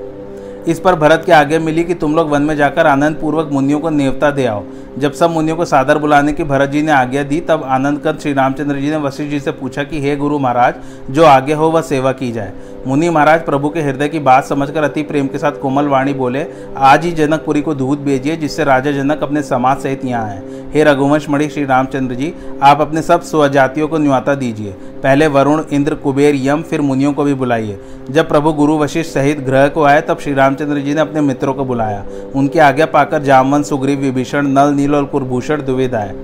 इस 0.69 0.81
पर 0.81 0.95
भरत 0.95 1.23
की 1.27 1.33
आज्ञा 1.33 1.59
मिली 1.59 1.85
कि 1.85 1.95
तुम 1.95 2.15
लोग 2.17 2.31
वन 2.31 2.43
में 2.43 2.57
जाकर 2.57 2.87
आनंद 2.87 3.17
पूर्वक 3.17 3.49
मुनियों 3.53 3.81
को 3.81 3.91
नेवता 3.91 4.31
दे 4.31 4.47
आओ। 4.47 4.65
जब 4.99 5.13
सब 5.13 5.31
मुनियों 5.31 5.57
को 5.57 5.65
सादर 5.65 5.99
बुलाने 5.99 6.33
की 6.33 6.45
भरत 6.45 6.71
जी 6.71 6.83
ने 6.83 6.93
आज्ञा 6.93 7.23
दी, 7.23 7.41
तब 7.41 7.63
आनंद 7.65 7.99
कंद 7.99 8.19
श्री 8.19 8.33
रामचंद्र 8.33 8.77
जी 8.77 8.91
ने 8.91 8.97
वशिष्ठ 8.97 9.31
जी 9.31 9.41
से 9.41 9.51
पूछा 9.51 9.83
कि, 9.83 10.01
हे 10.01 10.17
गुरु 10.17 10.39
महाराज, 10.39 10.75
जो 11.11 11.25
आगे 11.25 11.53
हो 11.53 11.67
वह 11.67 11.81
सेवा 11.81 12.13
की 12.13 12.33
जाए। 12.33 12.53
मुनि 12.87 13.11
महाराज 13.11 13.45
प्रभु 13.45 13.69
के 13.69 13.81
हृदय 13.81 14.09
की 14.09 14.19
बात 14.19 14.45
समझकर 14.45 14.83
अति 14.83 15.03
प्रेम 15.03 15.27
के 15.27 15.39
साथ 15.39 15.53
कोमल 15.53 15.85
वाणी 15.85 16.15
बोले, 16.15 16.47
आज 16.77 17.05
ही 17.05 17.13
जनकपुरी 17.13 17.63
को 17.63 17.75
दूध 17.75 17.99
भेजिए, 17.99 18.37
जिससे 18.37 18.65
राजा 18.65 18.91
जनक 18.91 19.23
अपने 19.23 19.43
समाज 19.43 19.79
सहित 19.79 20.05
यहाँ 20.05 20.25
आए। 20.25 20.43
हे 20.75 20.85
रघुवंश 20.85 21.31
मणि, 21.31 21.49
श्री 21.49 21.65
रामचंद्र 21.65 22.15
जी, 22.15 22.35
आप 22.63 22.81
अपने 22.81 23.03
सब 23.03 23.23
स्वजातियों 23.23 23.89
को 23.89 23.99
न्यौता 23.99 24.35
दीजिए। 24.35 24.73
पहले 25.03 25.27
वरुण, 25.27 25.63
इंद्र, 25.73 25.95
कुबेर, 25.95 26.35
यम, 26.35 26.63
फिर 26.63 26.81
मुनियों 26.81 27.13
को 27.13 27.25
भी 27.25 27.35
बुलाइए। 27.35 27.81
जब 28.11 28.29
प्रभु 28.29 28.53
गुरु 28.53 28.79
वशिष्ठ 28.79 29.11
सहित 29.11 29.41
ग्रह 29.41 29.69
को 29.69 29.83
आए, 29.83 30.01
तब 30.01 30.19
श्री 30.19 30.35
रामचंद्र 30.35 30.79
जी 30.79 30.95
ने 30.95 31.01
अपने 31.01 31.21
मित्रों 31.21 31.55
को 31.55 31.65
बुलाया। 31.65 32.05
उनकी 32.37 32.59
आज्ञा 32.59 32.87
पाकर 32.87 33.23
जामवन, 33.23 33.63
सुग्रीव, 33.63 34.01
विभीषण 34.01 34.47
नल 34.47 34.75
नील 34.85 34.95
और 34.95 35.05
कुरभूषण 35.05 35.63
द्विविध 35.63 35.95
आए। 35.95 36.15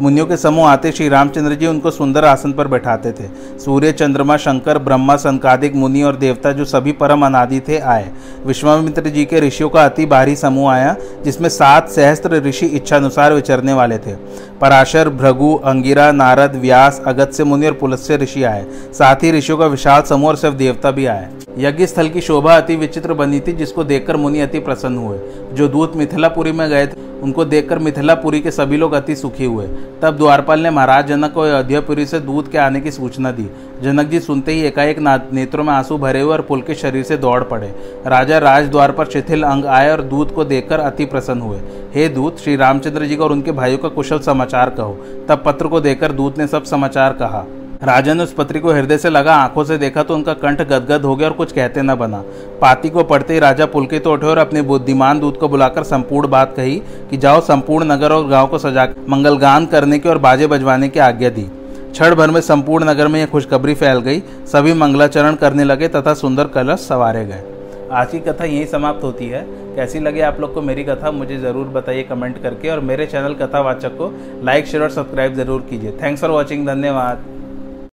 मुनियों 0.00 0.26
के 0.26 0.36
समूह 0.36 0.68
आते 0.68 0.92
श्री 0.92 1.08
रामचंद्र 1.08 1.54
जी 1.54 1.66
उनको 1.66 1.90
सुंदर 1.90 2.24
आसन 2.24 2.52
पर 2.52 2.68
बैठाते 2.68 3.12
थे। 3.12 3.58
सूर्य, 3.58 3.92
चंद्रमा, 3.92 4.36
शंकर, 4.36 4.78
ब्रह्मा, 4.78 5.16
संकादिक, 5.16 5.74
मुनि 5.74 6.02
और 6.02 6.16
देवता 6.16 6.52
जो 6.52 6.64
सभी 6.64 6.92
परम 6.92 7.26
अनादि 7.26 7.60
थे 7.60 7.78
आए। 7.78 8.10
विश्वामित्र 8.46 9.08
जी 9.08 9.24
के 9.24 9.40
ऋषियों 9.40 9.68
का 9.68 9.84
अति 9.84 10.06
भारी 10.06 10.36
समूह 10.36 10.72
आया, 10.72 10.96
जिसमें 11.24 11.48
सात 11.48 11.88
सहस्त्र 11.88 12.42
ऋषि 12.42 12.66
इच्छानुसार 12.66 13.32
विचरने 13.32 13.72
वाले 13.72 13.98
थे। 13.98 14.14
पराशर, 14.60 15.08
भृगु, 15.08 15.54
अंगिरा, 15.64 16.12
नारद, 16.12 16.56
व्यास, 16.56 17.02
अगत्य 17.06 17.44
मुनि 17.44 17.66
और 17.66 17.72
पुलस्य 17.72 18.16
ऋषि 18.16 18.42
आए। 18.42 18.66
साथ 18.92 19.16
ही 19.16 19.32
ऋषियों 19.32 19.58
का 19.58 19.66
विशाल 19.66 20.02
समूह 20.02 20.28
और 20.28 20.36
सिर्फ़ 20.36 20.56
देवता 20.56 20.90
भी 20.90 21.06
आए। 21.06 21.28
यज्ञ 21.58 21.86
स्थल 21.86 22.08
की 22.08 22.20
शोभा 22.20 22.56
अति 22.56 22.76
विचित्र 22.76 23.14
बनी 23.14 23.40
थी, 23.40 23.52
जिसको 23.52 23.84
देखकर 23.84 24.16
मुनि 24.16 24.40
अति 24.40 24.58
प्रसन्न 24.58 24.96
हुए। 24.96 25.18
जो 25.52 25.68
दूत 25.68 25.96
मिथिलापुरी 25.96 26.52
में 26.52 26.68
गए 26.70 26.86
थे 26.86 27.09
उनको 27.22 27.44
देखकर 27.44 27.78
मिथिलापुरी 27.78 28.40
के 28.40 28.50
सभी 28.50 28.76
लोग 28.76 28.92
अति 28.92 29.16
सुखी 29.16 29.44
हुए। 29.44 29.66
तब 30.02 30.16
द्वारपाल 30.16 30.60
ने 30.60 30.70
महाराज 30.70 31.08
जनक 31.08 31.32
को 31.32 31.40
अयोध्यापुरी 31.40 32.06
से 32.06 32.20
दूध 32.20 32.50
के 32.50 32.58
आने 32.58 32.80
की 32.80 32.90
सूचना 32.90 33.32
दी। 33.32 33.48
जनक 33.82 34.06
जी 34.06 34.20
सुनते 34.20 34.52
ही 34.52 34.62
एकाएक 34.62 34.98
नेत्रों 35.32 35.64
में 35.64 35.72
आँसू 35.72 35.98
भरे 35.98 36.20
हुए 36.20 36.32
और 36.32 36.40
पुल 36.40 36.60
के 36.60 36.74
शरीर 36.74 37.04
से 37.04 37.16
दौड़ 37.16 37.42
पड़े। 37.44 37.68
राजा 38.06 38.38
राजद्वार 38.38 38.92
पर 38.92 39.06
शिथिल 39.06 39.42
अंग 39.42 39.64
आए 39.64 39.90
और 39.92 40.02
दूध 40.02 40.34
को 40.34 40.44
देखकर 40.44 40.80
अति 40.80 41.04
प्रसन्न 41.04 41.40
हुए। 41.40 41.60
हे 41.94 42.08
दूत, 42.08 42.38
श्री 42.38 42.56
रामचंद्र 42.56 43.06
जी 43.06 43.16
को 43.16 43.24
और 43.24 43.32
उनके 43.32 43.52
भाइयों 43.52 43.78
का 43.78 43.88
कुशल 43.88 44.18
समाचार 44.18 44.70
कहो। 44.70 44.98
तब 45.28 45.42
पत्र 45.46 45.66
को 45.66 45.80
देखकर 45.80 46.12
दूत 46.12 46.38
ने 46.38 46.46
सब 46.46 46.64
समाचार 46.64 47.12
कहा। 47.12 47.44
राजा 47.80 48.14
ने 48.14 48.22
उस 48.22 48.32
पत्री 48.32 48.60
को 48.60 48.72
हृदय 48.72 48.98
से 48.98 49.10
लगा, 49.10 49.34
आँखों 49.34 49.62
से 49.64 49.76
देखा 49.78 50.02
तो 50.02 50.14
उनका 50.14 50.32
कंठ 50.34 50.60
गदगद 50.62 51.04
हो 51.04 51.14
गया 51.16 51.28
और 51.28 51.34
कुछ 51.34 51.52
कहते 51.52 51.82
न 51.82 51.94
बना। 51.94 52.22
पाती 52.60 52.88
को 52.90 53.04
पढ़ते 53.04 53.34
ही 53.34 53.40
राजा 53.40 53.66
पुलकित 53.66 54.02
तो 54.04 54.12
उठे 54.12 54.26
और 54.26 54.38
अपने 54.38 54.62
बुद्धिमान 54.62 55.20
दूत 55.20 55.38
को 55.40 55.48
बुलाकर 55.48 55.82
संपूर्ण 55.82 56.28
बात 56.28 56.52
कही 56.56 56.76
कि 57.10 57.16
जाओ 57.16 57.40
संपूर्ण 57.40 57.86
नगर 57.86 58.12
और 58.12 58.26
गाँव 58.28 58.46
को 58.46 58.58
सजा, 58.58 58.86
मंगलगान 59.08 59.66
करने 59.66 59.98
की 59.98 60.08
और 60.08 60.18
बाजे 60.18 60.46
बजवाने 60.46 60.88
की 60.88 61.00
आज्ञा 61.00 61.30
दी। 61.30 61.48
क्षण 61.92 62.14
भर 62.14 62.30
में 62.30 62.40
संपूर्ण 62.40 62.88
नगर 62.88 63.08
में 63.08 63.18
यह 63.20 63.26
खुशखबरी 63.26 63.74
फैल 63.74 64.00
गई, 64.00 64.22
सभी 64.46 64.74
मंगलाचरण 64.74 65.34
करने 65.36 65.64
लगे 65.64 65.88
तथा 65.88 66.14
सुंदर 66.16 66.46
कलश 66.50 66.80
सवारे 66.80 67.24
गए। 67.24 67.42
आज 67.92 68.10
की 68.10 68.18
कथा 68.20 68.44
यहीं 68.44 68.66
समाप्त 68.66 69.04
होती 69.04 69.28
है। 69.28 69.44
कैसी 69.76 70.00
लगे 70.00 70.20
आप 70.22 70.40
लोग 70.40 70.54
को 70.54 70.62
मेरी 70.62 70.84
कथा, 70.84 71.10
मुझे 71.12 71.38
ज़रूर 71.38 71.66
बताइए 71.70 72.02
कमेंट 72.02 72.42
करके 72.42 72.70
और 72.70 72.80
मेरे 72.82 73.06
चैनल 73.06 73.34
कथावाचक 73.36 73.96
को 73.98 74.12
लाइक, 74.44 74.66
शेयर 74.66 74.82
और 74.82 74.90
सब्सक्राइब 74.90 75.34
ज़रूर 75.34 75.66
कीजिए। 75.70 75.98
थैंक्स 76.02 76.20
फॉर 76.20 76.30
वॉचिंग 76.30 76.66
धन्यवाद। 76.66 77.24